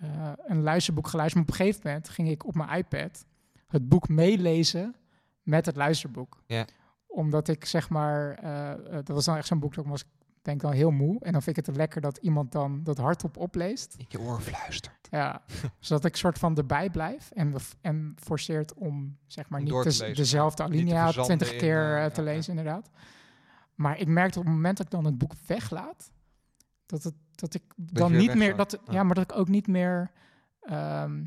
[0.02, 1.46] eh, een luisterboek geluisterd.
[1.46, 3.26] Maar op een gegeven moment ging ik op mijn iPad
[3.68, 4.96] het boek meelezen
[5.42, 6.44] met het luisterboek.
[6.46, 6.66] Ja.
[7.08, 10.04] Omdat ik zeg maar, eh, eh, dat was dan echt zo'n boek dat ik was,
[10.42, 11.20] denk dan heel moe.
[11.20, 13.96] En dan vind ik het lekker dat iemand dan dat hardop opleest.
[13.98, 15.08] in je oor fluistert.
[15.12, 15.42] Ja,
[15.80, 19.88] zodat ik soort van erbij blijf en, en forceert om zeg maar Om niet te
[19.88, 22.90] lezen, dezelfde alinea twintig in, keer te lezen, inderdaad.
[23.76, 26.12] Maar ik merkte op het moment dat ik dan het boek weglaat,
[26.92, 28.94] dat, het, dat ik dan niet meer, dat, Ja.
[28.94, 30.12] ja, maar dat ik ook niet meer
[30.62, 31.24] ehm,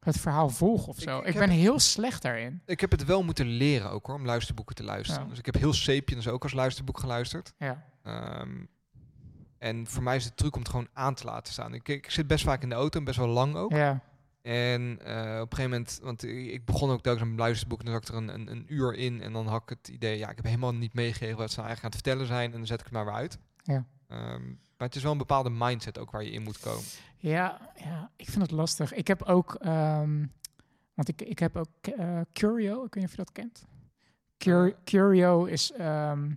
[0.00, 1.20] het verhaal volg of Ik- zo.
[1.24, 2.62] ik ben heel slecht daarin.
[2.66, 5.22] Ik heb het wel moeten leren ook hoor, om luisterboeken te luisteren.
[5.22, 5.28] Ja.
[5.28, 7.52] Dus ik heb heel Sapiens ook als luisterboek geluisterd.
[7.58, 8.64] Ja, Ehm,
[9.58, 11.74] en voor mij is de truc om het gewoon aan te laten staan.
[11.74, 13.70] Ik, ik zit best vaak in de auto en best wel lang ook.
[13.72, 14.00] ja,
[14.42, 17.94] En eh, op een gegeven moment, want ik begon ook telkens een luisterboek en dan
[17.94, 19.20] zat ik er een, een, een uur in.
[19.22, 21.68] En dan had ik het idee, ja, ik heb helemaal niet meegegeven wat ze nou
[21.68, 22.50] eigenlijk aan het vertellen zijn.
[22.52, 23.38] En dan zet ik het maar weer uit.
[23.62, 23.84] Ja.
[24.08, 24.42] Ehm,
[24.82, 26.82] maar het is wel een bepaalde mindset ook waar je in moet komen.
[27.16, 28.92] ja, ja, ik vind het lastig.
[28.92, 30.26] Ik heb ook, ehm,
[30.94, 33.64] want ik, ik heb ook eh, Curio, ik weet niet of je dat kent.
[34.38, 34.74] Cur- Eh.
[34.84, 36.30] Curio is ehm,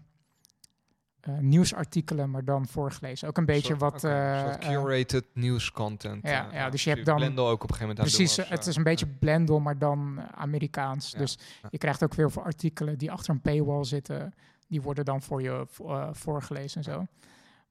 [1.20, 3.28] eh, nieuwsartikelen, maar dan voorgelezen.
[3.28, 4.04] Ook een beetje Soort- wat...
[4.04, 6.28] eh, eh, curated nieuwscontent.
[6.28, 8.50] ja, ja, dus je hebt die dan- Blendel ook op een gegeven moment Precies, was,
[8.50, 9.08] het is een beetje.
[9.08, 11.12] Blendel, maar dan Amerikaans.
[11.12, 11.68] Ja, Dus ja.
[11.72, 14.34] je krijgt ook veel voor artikelen die achter een paywall zitten.
[14.68, 17.06] Die worden dan voor je vo- voorgelezen en zo.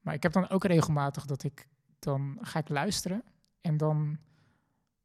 [0.05, 1.67] Maar ik heb dan ook regelmatig dat ik
[1.99, 3.23] dan ga ik luisteren
[3.61, 4.17] en dan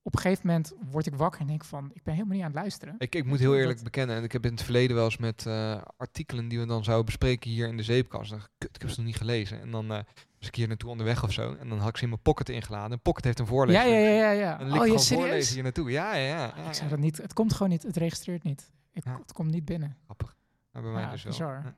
[0.03, 2.51] op een gegeven moment word ik wakker en denk van ik ben helemaal niet aan
[2.51, 2.95] het luisteren.
[2.99, 5.17] Ik, ik moet heel eerlijk Dat- bekennen, en ik heb in het verleden wel eens
[5.17, 8.31] met eh, artikelen die we dan zouden bespreken hier in de zeepkast.
[8.31, 9.61] Dan, kut, ik heb ze nog niet gelezen.
[9.61, 11.55] En dan, was ik hier naartoe onderweg of zo.
[11.55, 12.93] En dan had ik ze in mijn pocket ingeladen.
[12.93, 13.87] En Pocket heeft een voorlezer.
[13.89, 14.31] ja, ja, ja.
[14.31, 14.59] ja.
[14.59, 15.53] En dan Oh, ik je gewoon voorlezen serieus?
[15.55, 15.91] hier naartoe.
[15.91, 16.37] Ja, ja, ja.
[16.57, 16.89] ja, Ik ja.
[16.89, 17.17] dat niet.
[17.17, 17.83] Het komt gewoon niet.
[17.83, 18.71] Het registreert niet.
[18.93, 19.19] Ik, Ja.
[19.19, 19.97] Het komt niet binnen.
[20.05, 20.37] Grappig.
[20.73, 21.33] Maar bij mij dus wel.
[21.33, 21.75] bizar.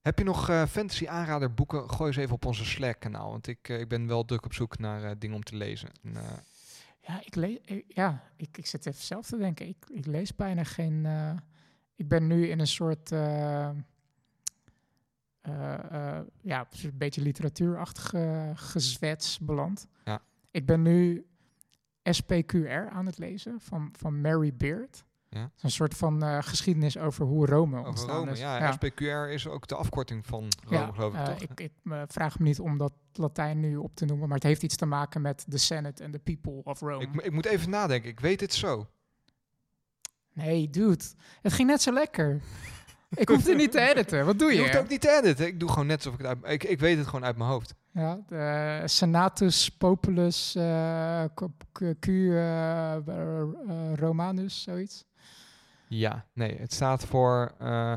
[0.00, 1.90] Heb je nog eh, fantasy aanrader boeken?
[1.90, 3.30] Gooi eens even op onze Slack kanaal.
[3.30, 5.90] Want ik, eh, ik ben wel druk op zoek naar eh, dingen om te lezen.
[6.02, 6.12] En,
[7.00, 7.58] Ja, ik lees.
[7.88, 9.68] Ja, ik, ik zit even zelf te denken.
[9.68, 11.06] Ik, ik lees bijna geen.
[11.94, 13.08] ik ben nu in een soort.
[13.08, 13.74] ja,
[16.82, 18.12] een beetje literatuurachtig
[18.54, 19.86] gezwets beland.
[20.04, 20.22] Ja.
[20.50, 21.26] Ik ben nu
[22.02, 25.04] SPQR aan het lezen van, van Mary Beard.
[25.32, 25.50] Ja.
[25.60, 28.30] Een soort van eh, geschiedenis over hoe Rome over ontstaan Rome.
[28.30, 28.38] is.
[28.38, 31.40] Ja, SPQR is ook de afkorting van Rome, geloof ik, eh, toch?
[31.40, 34.46] ik, ik eh, vraag me niet om dat Latijn nu op te noemen, maar het
[34.46, 37.02] heeft iets te maken met de Senate en de people of Rome.
[37.02, 38.10] Ik, ik moet even nadenken.
[38.10, 38.86] Ik weet dit zo.
[40.32, 41.04] Nee, dude.
[41.42, 42.40] Het ging net zo lekker.
[43.10, 44.26] ik hoefde niet te editen.
[44.26, 44.62] Wat doe Je je?
[44.62, 45.46] hoeft ook niet te editen.
[45.46, 46.52] Ik doe gewoon net alsof ik het uit...
[46.52, 47.74] Ik, ik weet het gewoon uit mijn hoofd.
[47.92, 51.24] Ja, de Senatus Populus eh,
[52.00, 55.04] Q, eh, eh, Romanus, zoiets.
[55.90, 56.58] Ja, nee.
[56.58, 57.94] Het staat voor eh,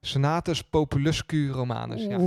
[0.00, 2.02] Senatus Populuscu Romanus.
[2.02, 2.18] Ja.
[2.18, 2.24] Ja,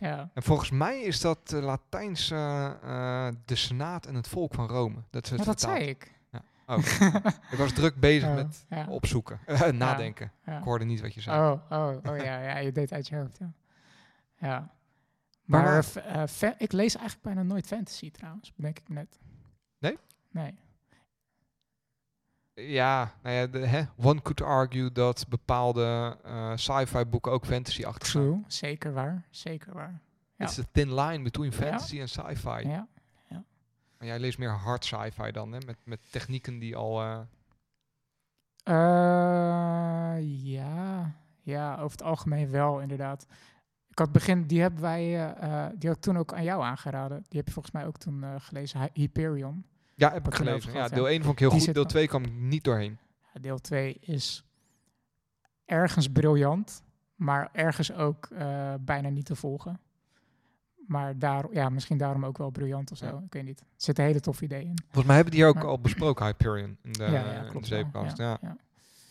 [0.00, 0.30] ja.
[0.34, 5.02] En volgens mij is dat uh, Latijns eh, de Senaat en het volk van Rome.
[5.10, 6.20] Dat is het dat zei ik.
[6.66, 6.78] Oh,
[7.50, 9.40] ik was druk bezig Oh, met ja, opzoeken,
[9.74, 10.32] nadenken.
[10.46, 10.58] ja.
[10.58, 11.50] Ik hoorde niet wat je zei.
[11.50, 13.52] Oh, oh, oh ja, ja, je deed uit je hoofd, ja.
[14.38, 14.74] ja.
[15.44, 15.84] Maar Maar,
[16.40, 19.18] eh, ik lees eigenlijk bijna nooit fantasy trouwens, bedenk ik net.
[19.78, 19.98] Nee?
[20.30, 20.54] Nee.
[22.54, 28.06] Ja, nou ja, de, hè, one could argue dat bepaalde eh, sci-fi boeken ook fantasy-achtig
[28.08, 28.24] zijn.
[28.24, 30.00] True, zeker waar, zeker waar.
[30.36, 30.44] Ja.
[30.44, 32.68] It's a thin line between fantasy en sci-fi.
[32.68, 32.86] Ja.
[33.98, 35.58] Maar jij leest meer hard sci-fi dan, hè?
[35.66, 37.00] Met, met technieken die al...
[37.02, 37.18] eh,
[38.64, 43.26] Eh, ja, ja, over het algemeen wel, inderdaad.
[43.88, 45.34] Ik had begin, die hebben wij,
[45.78, 47.24] die had ik toen ook aan jou aangeraden.
[47.28, 49.64] Die heb je volgens mij ook toen gelezen, Hy- Hyperion.
[49.94, 50.72] Ja, heb ik gelezen.
[50.72, 51.10] Ja, deel ja.
[51.12, 51.66] 1 vond ik heel Die goed.
[51.66, 52.98] zit Deel wel- 2 kwam ik niet doorheen.
[53.40, 54.44] Deel 2 is
[55.64, 56.82] ergens briljant,
[57.14, 59.80] maar ergens ook eh, bijna niet te volgen.
[60.86, 63.06] Maar daar, ja, misschien daarom ook wel briljant of zo.
[63.06, 63.22] Ja.
[63.26, 63.60] Ik weet niet.
[63.60, 64.78] Er zitten hele toffe ideeën in.
[64.82, 67.50] Volgens mij hebben die ook Maar- al besproken, Hyperion, in de, ja, ja, in de
[67.50, 67.68] klopt.
[67.68, 67.78] wel.
[67.78, 68.16] zeepkast.
[68.16, 68.38] Ja.
[68.42, 68.56] ja.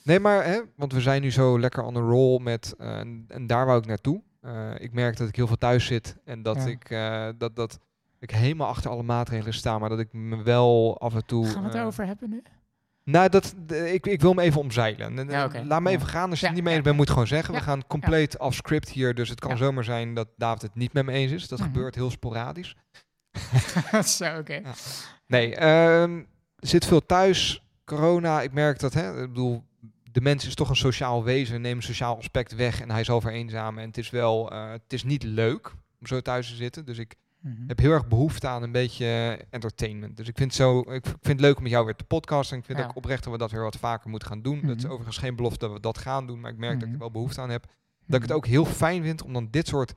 [0.04, 3.26] Nee, maar, hè, want we zijn nu zo lekker on the roll met, eh, en,
[3.28, 4.22] en daar wou ik naartoe.
[4.42, 6.66] Eh, ik merk dat ik heel veel thuis zit en dat Ja.
[6.66, 7.80] ik eh, dat, dat
[8.22, 11.46] ik helemaal achter alle maatregelen sta, maar dat ik me wel af en toe...
[11.48, 12.42] Gaan we het eh, over hebben nu?
[13.04, 13.56] Nou, dat,
[13.86, 15.30] ik, ik wil me even omzeilen.
[15.30, 15.50] Ja.
[15.66, 15.96] Laat me Ja.
[15.96, 16.30] even gaan.
[16.30, 17.54] Als je Ja, het niet mee eens ja, bent, moet gewoon zeggen.
[17.54, 19.14] We gaan compleet off script hier.
[19.16, 19.56] Dus het kan Ja.
[19.58, 21.48] zomaar zijn dat David het niet met me eens is.
[21.48, 21.68] Dat Mhm.
[21.68, 22.76] gebeurt heel sporadisch.
[24.18, 24.54] Zo, oké.
[24.54, 24.74] Ja.
[25.28, 26.22] Nee, ehm,
[26.58, 27.64] zit veel thuis.
[27.86, 29.64] Corona, ik merk dat, hè, ik bedoel,
[30.12, 31.62] de mens is toch een sociaal wezen.
[31.62, 33.82] Neem een sociaal aspect weg en hij is al vereenzamen.
[33.82, 36.86] En het is wel, eh, het is niet leuk om zo thuis te zitten.
[36.86, 37.68] Dus ik Mhm.
[37.68, 40.18] heb heel erg behoefte aan een beetje entertainment.
[40.18, 42.54] Dus ik vind, het zo, ik vind het leuk om met jou weer te podcasten.
[42.54, 42.86] En ik vind Ja.
[42.86, 44.62] ook oprecht dat we dat weer wat vaker moeten gaan doen.
[44.62, 44.92] Dat is Mhm.
[44.92, 46.40] overigens geen belofte dat we dat gaan doen.
[46.40, 46.94] Maar ik merk dat ik Mhm.
[46.94, 47.66] er wel behoefte aan heb.
[48.06, 49.94] Dat ik het ook heel fijn vind om dan dit soort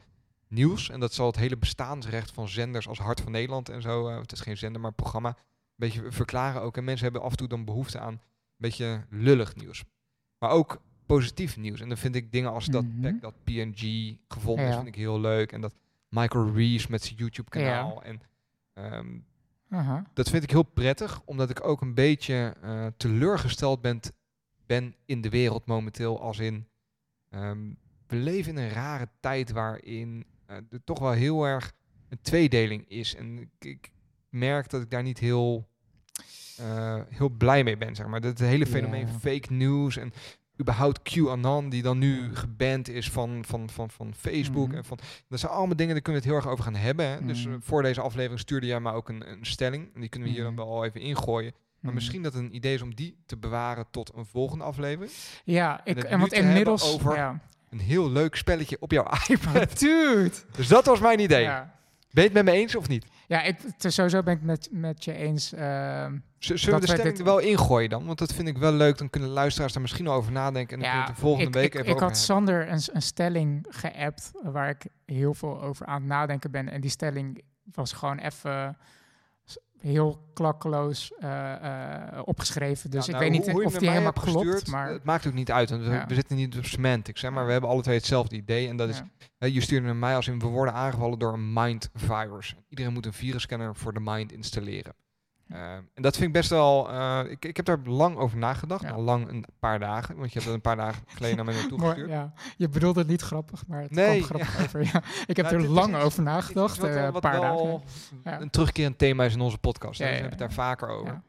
[0.48, 0.90] nieuws...
[0.90, 4.08] en dat zal het hele bestaansrecht van zenders als Hart van Nederland en zo...
[4.08, 5.28] eh, het is geen zender, maar programma...
[5.28, 5.34] een
[5.76, 6.76] beetje verklaren ook.
[6.76, 8.20] En mensen hebben af en toe dan behoefte aan een
[8.56, 9.84] beetje lullig nieuws.
[10.38, 11.80] Maar ook positief nieuws.
[11.80, 13.00] En dan vind ik dingen als dat, Mhm.
[13.00, 15.52] pack dat PNG gevonden is, vind ik heel leuk.
[15.52, 15.74] En dat
[16.14, 18.02] Michael Reeves met zijn YouTube-kanaal.
[18.02, 18.20] En
[18.72, 19.18] ehm,
[20.12, 24.00] dat vind ik heel prettig, omdat ik ook een beetje eh, teleurgesteld ben,
[24.66, 26.20] ben in de wereld momenteel.
[26.20, 26.68] Als in,
[27.30, 27.72] ehm,
[28.06, 31.72] we leven in een rare tijd waarin eh, er toch wel heel erg
[32.08, 33.14] een tweedeling is.
[33.14, 33.92] En ik, ik
[34.28, 35.68] merk dat ik daar niet heel,
[36.56, 38.20] eh, heel blij mee ben, zeg maar.
[38.20, 40.12] Dat hele fenomeen fake news en
[40.60, 44.68] überhaupt QAnon, die dan nu geband is van, van, van, van Facebook.
[44.68, 44.76] Mhm.
[44.76, 44.98] En van,
[45.28, 47.06] dat zijn allemaal dingen, daar kunnen we het heel erg over gaan hebben.
[47.08, 47.24] Hè?
[47.26, 47.60] Dus eh, Mhm.
[47.60, 49.90] voor deze aflevering stuurde jij me ook een, een stelling.
[49.94, 50.56] En die kunnen we hier Mhm.
[50.56, 51.52] dan wel even ingooien.
[51.80, 55.12] Maar misschien dat het een idee is om die te bewaren tot een volgende aflevering.
[55.44, 56.94] Ja, ik, en nu want inmiddels...
[56.94, 57.40] over- Ja.
[57.70, 59.78] Een heel leuk spelletje op jouw iPad.
[59.78, 60.30] Dude!
[60.56, 61.42] dus dat was mijn idee.
[61.42, 61.74] Ja.
[62.10, 63.06] Ben je het met me eens of niet?
[63.26, 65.52] Ja, ik, sowieso ben ik met, met je eens.
[65.52, 68.06] ehm, Z- Zullen we de stelling dit- er wel ingooien dan?
[68.06, 68.98] Want dat vind ik wel leuk.
[68.98, 70.76] Dan kunnen luisteraars daar misschien over nadenken.
[70.76, 72.18] En dan ja, kunnen we de volgende ik, week ik, even ik had hebben.
[72.18, 76.68] Sander een, een stelling geappt waar ik heel veel over aan het nadenken ben.
[76.68, 77.42] En die stelling
[77.72, 78.76] was gewoon even
[79.78, 82.90] heel klakkeloos eh, eh, opgeschreven.
[82.90, 84.46] Dus Ja, ik nou, weet niet hoe- hoe je of hem die helemaal hebt klopt.
[84.46, 85.70] gestuurd, Maar Het maakt ook niet uit.
[85.70, 86.06] Want we, Ja.
[86.06, 87.22] we zitten niet op semantics.
[87.22, 88.68] Hè, maar we hebben alle twee hetzelfde idee.
[88.68, 89.02] En dat is,
[89.38, 89.46] ja.
[89.46, 92.54] je stuurde naar mij als in we worden aangevallen door een mind virus.
[92.68, 94.94] Iedereen moet een virus scanner voor de mind installeren.
[95.54, 96.90] Eh, en dat vind ik best wel...
[96.90, 98.82] eh, ik, ik heb daar lang over nagedacht.
[98.82, 98.90] Ja.
[98.90, 100.16] Al lang een paar dagen.
[100.16, 102.08] Want je hebt dat een paar dagen geleden naar mij naartoe gestuurd.
[102.10, 102.32] ja.
[102.56, 104.82] Je bedoelde het niet grappig, maar het Nee, kwam grappig over.
[104.84, 105.02] Ja.
[105.26, 107.82] Ik heb Nou, er lang over nagedacht, eh, een paar dagen.
[108.24, 109.98] Een terugkerend thema is in onze podcast.
[109.98, 110.04] hè.
[110.04, 111.22] Dus we hebben het daar vaker over.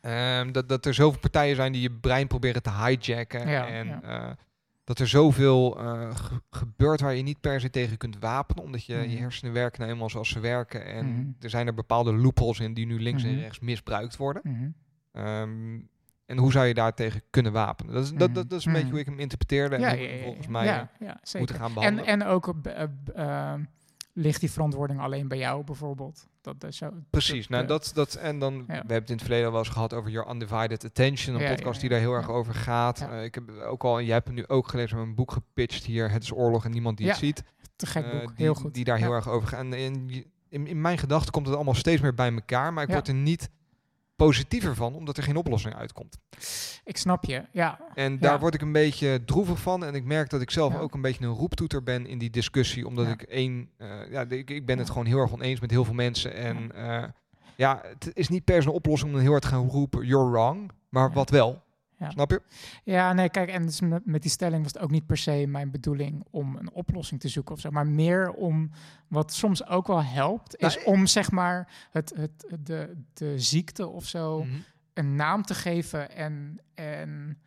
[0.00, 3.48] Ehm, dat, dat er zoveel partijen zijn die je brein proberen te hijacken.
[3.48, 4.00] Ja, en ja.
[4.02, 4.30] eh,
[4.88, 8.64] dat er zoveel eh, ge- gebeurt waar je niet per se tegen kunt wapenen.
[8.64, 9.16] Omdat je, je Mhm.
[9.18, 10.84] hersenen werken nou eenmaal zoals ze werken.
[10.86, 11.26] En Mhm.
[11.40, 13.38] er zijn er bepaalde loopholes in die nu links en Mhm.
[13.40, 14.74] rechts misbruikt worden.
[15.12, 15.78] Ehm,
[16.26, 17.94] en hoe zou je daartegen kunnen wapenen?
[17.94, 19.76] Dat is, dat, dat, dat is een beetje hoe ik hem interpreteerde.
[19.76, 21.08] En Ja, volgens mij ja, eh,
[21.38, 22.06] moeten gaan En, behandelen.
[22.06, 23.60] en ook b- eh, eh,
[24.12, 26.26] ligt die verantwoording alleen bij jou bijvoorbeeld?
[26.90, 29.52] Dat, Precies, dat, nou dat, dat en dan, we hebben het in het verleden al
[29.52, 32.30] wel eens gehad over Your Undivided Attention, een Ja, ja, podcast die daar heel erg
[32.30, 33.00] over gaat.
[33.00, 36.22] Eh, ik heb ook al, jij hebt nu ook gelezen, een boek gepitcht hier, Het
[36.22, 37.42] is oorlog en niemand die het ziet.
[37.76, 38.74] te gek Eh, boek, die, heel goed.
[38.74, 39.60] Die daar heel erg over gaat.
[39.60, 42.90] En in, in, in mijn gedachten komt het allemaal steeds meer bij elkaar, maar ik
[42.90, 43.48] word er niet
[44.18, 46.18] positiever van, omdat er geen oplossing uitkomt.
[46.84, 47.78] Ik snap je, ja.
[47.94, 48.38] En daar Ja.
[48.38, 49.84] word ik een beetje droevig van.
[49.84, 50.78] En ik merk dat ik zelf Ja.
[50.78, 52.86] ook een beetje een roeptoeter ben in die discussie.
[52.86, 53.12] Omdat Ja.
[53.12, 55.94] ik één, eh, ja, ik, ik ben het gewoon heel erg oneens met heel veel
[55.94, 56.34] mensen.
[56.34, 57.14] En ja,
[57.56, 60.06] ja het is niet per se een oplossing om dan heel hard te gaan roepen,
[60.06, 60.70] you're wrong.
[60.88, 61.62] Maar wat wel.
[61.98, 62.10] Ja.
[62.10, 62.42] Snap je?
[62.84, 65.70] Ja, nee, kijk, en dus met, die stelling was het ook niet per se mijn
[65.70, 68.70] bedoeling om een oplossing te zoeken of zo, maar meer om
[69.08, 73.86] wat soms ook wel helpt, is Nou, om zeg maar het, het, de, de ziekte
[73.86, 74.56] of zo Mhm.
[74.94, 77.38] een naam te geven en, en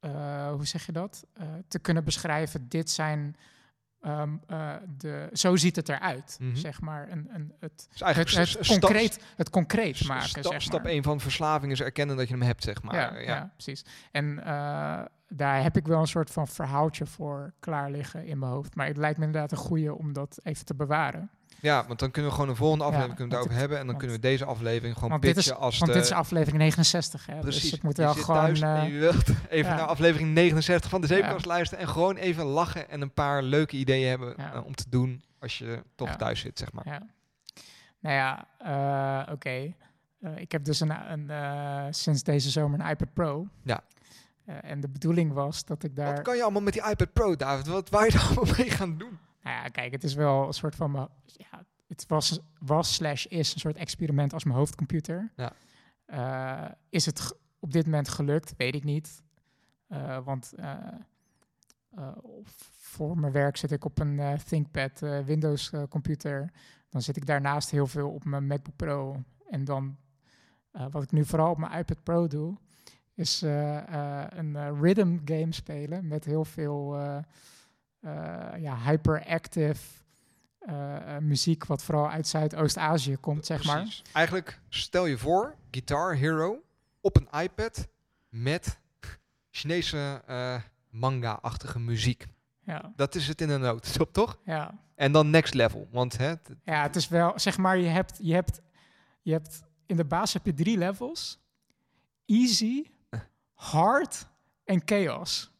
[0.00, 1.26] eh, hoe zeg je dat?
[1.32, 3.36] Eh, te kunnen beschrijven, dit zijn,
[4.00, 6.56] ehm, eh, de, zo ziet het eruit, Mhm.
[6.56, 7.08] zeg maar.
[7.10, 10.92] Een, een, het, Dus het, stap- concreet, het concreet maken, stap, zeg stap maar.
[10.92, 12.94] 1 van verslaving is erkennen dat je hem hebt, zeg maar.
[12.94, 13.50] ja, Ja, ja.
[13.52, 13.84] precies.
[14.12, 18.52] En eh, daar heb ik wel een soort van verhaaltje voor klaar liggen in mijn
[18.52, 18.74] hoofd.
[18.74, 21.30] Maar het lijkt me inderdaad een goede om dat even te bewaren.
[21.60, 23.78] Ja, want dan kunnen we gewoon een volgende Ja, aflevering kunnen we daarover hebben.
[23.78, 25.98] En dan want- kunnen we deze aflevering gewoon Want dit is, pitchen als want de...
[25.98, 27.38] dit is aflevering 69, hè?
[27.38, 27.62] Precies.
[27.62, 28.54] Dus ik moet wel gewoon...
[28.54, 29.76] eh, en je wilt even ja.
[29.76, 33.76] naar aflevering 69 van de Zeepkast luisteren en gewoon even lachen en een paar leuke
[33.76, 36.86] ideeën hebben eh, om te doen als je toch thuis zit, zeg maar.
[36.86, 37.02] Ja.
[38.00, 38.46] Nou ja,
[39.26, 39.74] eh, oké.
[40.36, 40.92] Ik heb dus een,
[41.30, 43.46] een, sinds deze zomer een iPad Pro.
[43.62, 43.80] Ja.
[44.44, 46.14] En de bedoeling was dat ik daar...
[46.14, 47.66] Wat kan je allemaal met die iPad Pro, David?
[47.66, 49.18] Wat waar je allemaal mee gaan doen?
[49.48, 51.10] Nou ja, kijk, het is wel een soort van...
[51.24, 55.32] Ja, het was, was slash is een soort experiment als mijn hoofdcomputer.
[55.36, 55.52] Ja.
[56.04, 58.54] Eh, is het op dit moment gelukt?
[58.56, 59.22] Weet ik niet.
[59.86, 60.76] Eh, want eh,
[62.80, 66.52] voor mijn werk zit ik op een ThinkPad Windows computer.
[66.88, 69.22] Dan zit ik daarnaast heel veel op mijn MacBook Pro.
[69.50, 69.96] En dan,
[70.90, 72.56] wat ik nu vooral op mijn iPad Pro doe,
[73.14, 76.96] is een rhythm game spelen met heel veel
[78.60, 79.98] ja, hyperactive
[80.68, 84.02] eh, eh, muziek, wat vooral uit Zuidoost-Azië komt, zeg maar.
[84.12, 86.62] Eigenlijk stel je voor, Guitar Hero
[87.00, 87.88] op een iPad
[88.28, 88.78] met
[89.50, 92.26] Chinese eh, manga-achtige muziek.
[92.60, 94.38] Ja, Dat is het in een notendop, toch?
[94.44, 94.78] ja.
[94.94, 95.88] En dan next level.
[95.90, 96.34] Want hè,
[96.64, 98.60] ja, het is wel, zeg maar, je hebt, je hebt,
[99.22, 101.40] je hebt, in de basis heb je drie levels.
[102.26, 102.84] Easy,
[103.52, 104.26] hard
[104.64, 105.52] en chaos.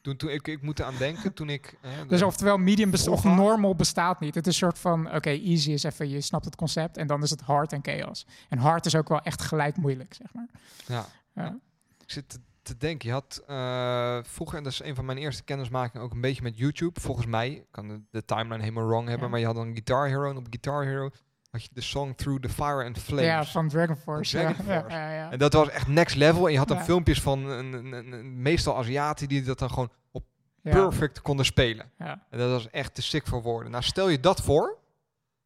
[0.00, 1.78] Toen, toen ik, ik moet eraan denken, toen ik...
[1.80, 4.34] hè, Dus oftewel medium bestaat, of normal bestaat niet.
[4.34, 6.96] Het is een soort van, oké, easy is even, je snapt het concept.
[6.96, 8.26] En dan is het hard en chaos.
[8.48, 10.48] En hard is ook wel echt gelijk moeilijk, zeg maar.
[10.86, 11.06] ja.
[11.34, 11.58] Ja.
[12.04, 15.18] Ik zit te, te denken, je had eh, vroeger, en dat is een van mijn
[15.18, 17.00] eerste kennismakingen, ook een beetje met YouTube.
[17.00, 19.30] Volgens mij, ik kan de, de timeline helemaal wrong hebben, Ja.
[19.30, 21.10] maar je had een Guitar Hero en op Guitar Hero
[21.58, 23.24] had je de song Through the Fire and Flames.
[23.24, 24.36] Ja, van Dragon Force.
[24.38, 24.96] Dragon ja, Force.
[24.96, 25.30] Ja, ja.
[25.30, 26.46] En dat was echt next level.
[26.46, 29.68] En je had dan filmpjes van een, een, een- een- meestal Aziaten die dat dan
[29.70, 30.24] gewoon op
[30.62, 31.90] perfect konden spelen.
[31.98, 32.26] ja.
[32.30, 33.70] En dat was echt te sick voor woorden.
[33.70, 34.76] Nou, stel je dat voor.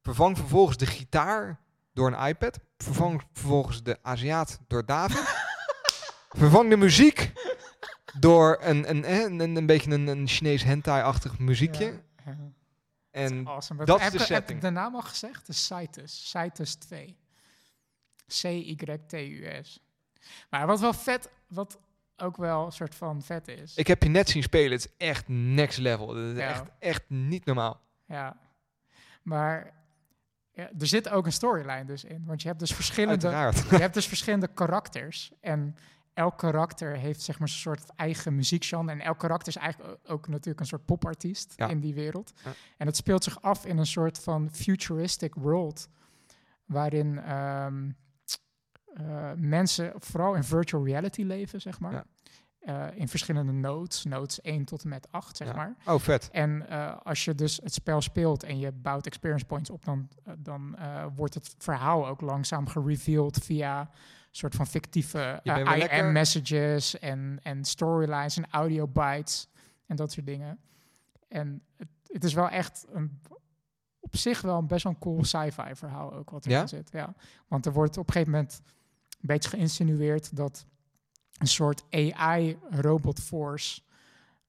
[0.02, 1.58] Vervang vervolgens de gitaar
[1.94, 2.58] door een iPad.
[2.78, 5.22] Vervang vervolgens de Aziat door David.
[6.42, 7.32] vervang de muziek
[8.18, 12.00] door een, een, een, een, een beetje een, een Chinees hentai-achtig muziekje.
[13.12, 13.84] En Awesome.
[13.84, 14.60] dat is heb, de heb ik setting.
[14.60, 15.46] de naam al gezegd?
[15.46, 16.30] De Citus.
[16.30, 17.16] Citus 2.
[18.40, 19.80] C-Y-T-U-S.
[20.50, 21.78] Maar wat wel vet, wat
[22.16, 23.76] ook wel een soort van vet is.
[23.76, 24.70] ik heb je net zien spelen.
[24.72, 26.06] Het is echt next level.
[26.06, 26.48] Dat is Ja.
[26.48, 27.80] echt, echt niet normaal.
[28.06, 28.36] Ja.
[29.22, 29.72] Maar
[30.52, 32.24] ja, er zit ook een storyline dus in.
[32.26, 33.70] Want je hebt dus verschillende, Uiteraard.
[33.70, 35.32] je hebt dus verschillende karakters.
[35.40, 35.76] En
[36.14, 38.90] elk karakter heeft zeg maar een soort eigen muziekgenre.
[38.90, 41.68] En elk karakter is eigenlijk ook natuurlijk een soort popartiest Ja.
[41.68, 42.32] in die wereld.
[42.44, 42.50] Ja.
[42.76, 45.88] En het speelt zich af in een soort van futuristic world.
[46.64, 47.90] Waarin ehm,
[48.94, 51.92] eh, mensen vooral in virtual reality leven, zeg maar.
[51.92, 52.04] Ja.
[52.60, 55.76] eh, in verschillende nodes, nodes 1 tot en met 8, zeg maar.
[55.86, 56.28] Oh, vet.
[56.32, 60.08] En eh, als je dus het spel speelt en je bouwt experience points op, dan,
[60.38, 60.76] dan
[61.14, 63.90] wordt het verhaal ook langzaam gereveeld via
[64.37, 69.49] soort van fictieve lekker- IM-messages en, en storylines en audio bytes
[69.87, 70.59] en dat soort dingen.
[71.28, 73.20] En het, het is wel echt een,
[74.01, 76.66] op zich wel een best wel een cool sci-fi verhaal ook wat erin Ja?
[76.66, 76.91] zit.
[76.93, 77.14] Ja.
[77.49, 78.61] Want er wordt op een gegeven moment
[79.11, 80.66] een beetje geïnsinueerd dat
[81.39, 83.80] een soort AI-robot force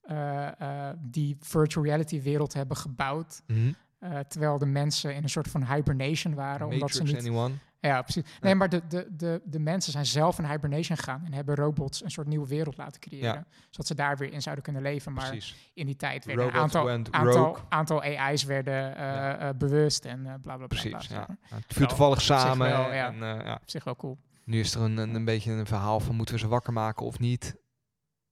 [0.01, 3.41] eh, eh, die virtual reality wereld hebben gebouwd.
[3.47, 3.71] Mhm.
[3.99, 6.67] eh, terwijl de mensen in een soort van hibernation waren.
[6.67, 7.17] omdat ze niet.
[7.17, 7.53] anyone?
[7.89, 8.23] Ja, precies.
[8.41, 12.03] Nee, maar de, de, de, de mensen zijn zelf in hibernation gegaan en hebben robots
[12.03, 13.45] een soort nieuwe wereld laten creëren.
[13.69, 15.13] Zodat ze daar weer in zouden kunnen leven.
[15.13, 15.71] Maar Precies.
[15.73, 19.37] in die tijd werden een aantal, aantal, aantal AI's werden eh, Ja.
[19.37, 20.67] eh, bewust en eh, bla bla bla.
[20.67, 21.37] Precies, bla, ja.
[21.55, 22.69] Het vuurt toevallig samen.
[22.69, 23.53] wel, en, eh, ja.
[23.61, 24.17] Op zich wel cool.
[24.45, 27.05] Nu is er een, een, een beetje een verhaal van moeten we ze wakker maken
[27.05, 27.55] of niet.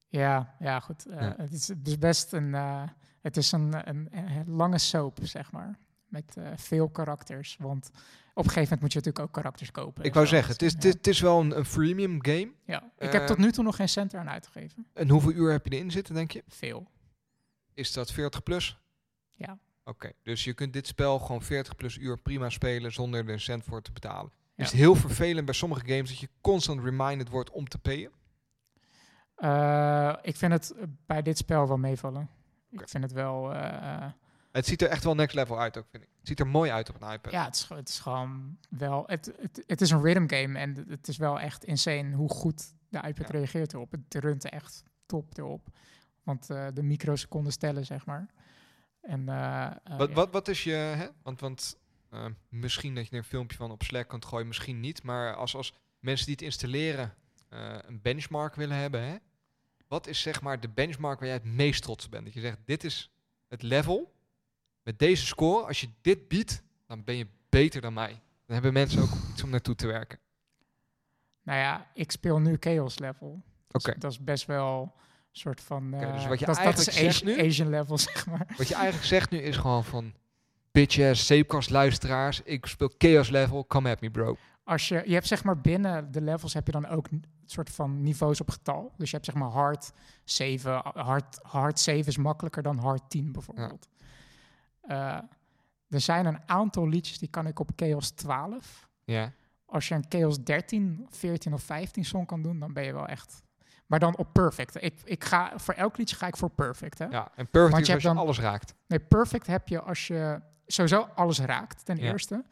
[0.08, 1.06] Ja, ja goed.
[1.06, 1.30] Eh.
[1.38, 2.84] Het, is, het is best een, eh,
[3.22, 5.78] het is een, een, een lange soap, zeg maar.
[6.12, 7.56] Met eh, veel karakters.
[7.60, 7.88] Want
[8.34, 10.04] op een gegeven moment moet je natuurlijk ook karakters kopen.
[10.04, 10.32] Ik wou zo.
[10.36, 10.76] zeggen, het is, Ja.
[10.78, 12.52] het is, het is wel een, een freemium game.
[12.66, 14.88] Ja, ik Eh, heb tot nu toe nog geen cent eraan uitgegeven.
[14.94, 16.44] En hoeveel uur heb je erin zitten, denk je?
[16.48, 16.88] Veel.
[17.74, 18.80] Is dat 40 plus?
[19.34, 19.58] Ja.
[19.84, 23.40] Oké, dus je kunt dit spel gewoon 40 plus uur prima spelen zonder er een
[23.40, 24.32] cent voor te betalen.
[24.56, 24.64] Ja.
[24.64, 28.12] Is het heel vervelend bij sommige games dat je constant reminded wordt om te payen?
[29.36, 32.30] Eh, ik vind het eh, bij dit spel wel meevallen.
[32.70, 33.54] Ik vind het wel...
[33.54, 34.12] eh, eh,
[34.52, 36.10] Het ziet er echt wel next level uit ook, vind ik.
[36.18, 37.32] Het ziet er mooi uit op een iPad.
[37.32, 39.04] ja, het is, het is gewoon wel...
[39.08, 42.74] Het, het, het is een rhythm game en het- is wel echt insane hoe goed
[42.90, 43.26] de iPad Ja.
[43.40, 43.92] reageert erop.
[43.92, 45.68] Het runt echt top erop.
[46.24, 48.26] Want eh, de microseconden stellen, zeg maar.
[49.02, 50.14] En, eh, eh, Wat, ja.
[50.16, 50.72] wat, wat is je...
[50.72, 51.08] Hè?
[51.24, 51.80] Want, want
[52.50, 55.04] misschien dat je er een filmpje van op Slack kunt gooien, misschien niet.
[55.04, 57.14] Maar als, als mensen die het installeren
[57.86, 59.16] een benchmark willen hebben, hè?
[59.88, 62.26] wat is zeg maar de benchmark waar jij het meest trots op bent?
[62.26, 63.12] Dat je zegt, dit is
[63.48, 64.14] het level
[64.84, 65.68] met deze score.
[65.68, 68.22] Als je dit biedt, dan ben je beter dan mij.
[68.46, 70.20] Dan hebben mensen ook iets om naartoe te werken.
[71.44, 73.42] Nou ja, ik speel nu Chaos level.
[73.72, 73.92] Oké.
[73.92, 74.92] Dus dat is best wel een
[75.32, 75.94] soort van...
[75.96, 78.26] Oké, dus eh, wat je dat, dat is eigenlijk zegt Asian, nu- Asian level, zeg
[78.26, 78.54] maar.
[78.58, 80.14] Wat je eigenlijk zegt nu is gewoon van...
[80.72, 84.38] Bitches, Zeepkast luisteraars, ik speel Chaos Level, come at me bro.
[84.64, 87.70] Als je, je hebt zeg maar binnen de levels heb je dan ook een soort
[87.70, 88.92] van niveaus op getal.
[88.98, 89.92] Dus je hebt zeg maar hard
[90.24, 90.82] 7.
[90.94, 93.88] Hard, hard 7 is makkelijker dan hard 10 bijvoorbeeld.
[94.82, 95.18] Eh,
[95.90, 98.88] er zijn een aantal liedjes die kan ik op Chaos 12.
[99.04, 99.32] Ja,
[99.66, 103.08] Als je een Chaos 13, 14 of 15 song kan doen, dan ben je wel
[103.08, 103.44] echt...
[103.86, 104.84] Maar dan op perfect.
[104.84, 106.98] Ik, ik ga, voor elk liedje ga ik voor perfect.
[107.00, 107.06] Hè?
[107.06, 107.32] ja.
[107.36, 108.74] en perfect Want je als je dan- alles raakt.
[108.88, 112.04] Nee, perfect heb je als je sowieso alles raakt, ten Ja.
[112.04, 112.44] eerste.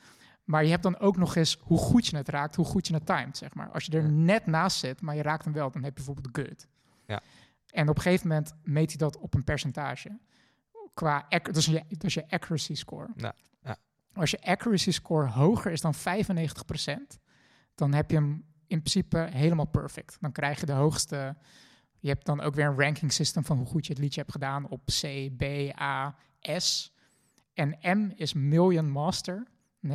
[0.44, 2.94] Maar je hebt dan ook nog eens hoe goed je het raakt, hoe goed je
[2.94, 3.70] het timed, zeg maar.
[3.72, 4.10] Als je er Ja.
[4.10, 6.68] net naast zit, maar je raakt hem wel, dan heb je bijvoorbeeld good.
[7.06, 7.22] Ja.
[7.72, 10.18] En op een gegeven moment meet hij dat op een percentage.
[11.00, 13.08] Qua, dat, is je, dat is je accuracy score.
[13.16, 13.78] Ja, ja.
[14.14, 16.00] Als je accuracy score hoger is dan 95%,
[17.76, 20.18] dan heb je hem in principe helemaal perfect.
[20.20, 21.38] Dan krijg je de hoogste...
[22.00, 24.32] Je hebt dan ook weer een ranking system van hoe goed je het liedje hebt
[24.32, 25.44] gedaan op C, B,
[25.80, 26.94] A, S.
[27.54, 29.48] En M is Million Master.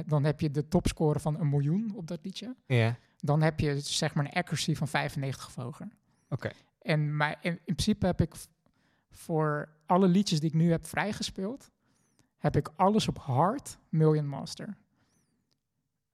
[0.06, 2.56] Dan heb je de topscore van een miljoen op dat liedje.
[2.66, 2.96] Ja.
[3.16, 5.88] Dan heb je zeg maar een accuracy van 95 of hoger.
[6.28, 6.50] Oké.
[6.80, 8.34] En maar in, in principe heb ik
[9.14, 11.70] voor alle liedjes die ik nu heb vrijgespeeld,
[12.38, 14.66] heb ik alles op hard Million Master.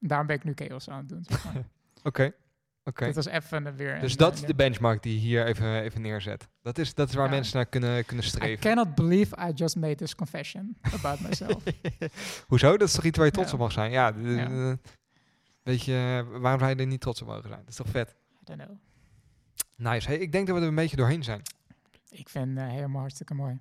[0.01, 1.25] En daarom ben ik nu chaos aan het doen.
[1.25, 1.55] Zeg maar.
[2.03, 2.33] Oké.
[2.85, 3.05] Oké.
[3.05, 4.01] Dit was even een- weer.
[4.01, 6.49] Dus een, dat is de benchmark die je hier even, even neerzet.
[6.63, 7.31] Dat is, dat is waar Ja.
[7.31, 8.61] mensen naar kunnen, kunnen I streven.
[8.61, 11.63] cannot believe I just made this confession about myself.
[12.49, 12.77] Hoezo?
[12.77, 13.55] Dat is toch iets waar je trots Ja.
[13.55, 13.91] op mag zijn?
[13.91, 14.15] Ja.
[15.63, 17.61] Weet je, waarom zou je er niet trots op mogen zijn?
[17.61, 18.11] Dat is toch vet?
[18.11, 18.77] I don't know.
[19.77, 20.07] Nice.
[20.09, 21.43] Hey, ik denk dat we er een beetje doorheen zijn.
[22.11, 23.59] Ik vind het helemaal hartstikke mooi.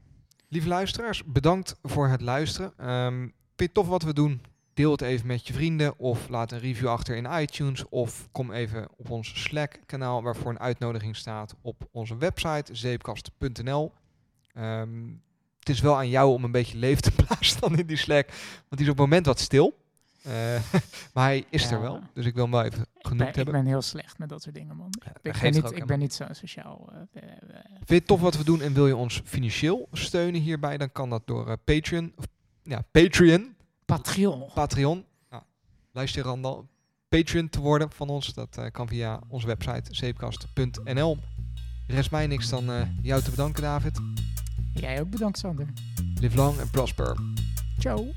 [0.48, 2.74] Lieve luisteraars, bedankt voor het luisteren.
[2.78, 4.42] Ehm, vind je tof wat we doen?
[4.74, 8.52] Deel het even met je vrienden of laat een review achter in iTunes of kom
[8.52, 13.94] even op ons Slack kanaal waarvoor een uitnodiging staat op onze website zeepkast.nl.
[14.54, 15.08] Ehm,
[15.60, 18.28] het is wel aan jou om een beetje leven te blazen dan in die Slack,
[18.28, 19.79] want die is op het moment wat stil.
[20.24, 20.32] Eh,
[21.14, 21.72] maar hij is Ja.
[21.72, 23.54] er wel, dus ik wil hem wel even genoemd ben, ik hebben.
[23.54, 24.90] ben heel slecht met dat soort dingen, man.
[25.22, 26.90] Ik, ben niet, ik ben niet zo sociaal.
[26.94, 27.22] eh.
[27.76, 30.92] Vind je het tof wat we doen en wil je ons financieel steunen hierbij, dan
[30.92, 32.14] kan dat door eh, Patreon.
[32.16, 32.26] Of,
[32.64, 33.56] ja, Patreon.
[33.86, 34.46] Patreon.
[34.54, 35.06] Patreon.
[35.30, 35.44] Nou,
[35.92, 36.68] luister Randal.
[37.10, 38.34] Patreon te worden van ons.
[38.34, 41.18] Dat kan via onze website zeepkast.nl.
[41.88, 42.66] Rest mij niks dan
[43.02, 44.00] jou te bedanken, David.
[44.74, 45.68] Jij ook bedankt, Sander.
[46.20, 47.18] Live long and prosper.
[47.80, 48.08] Ciao.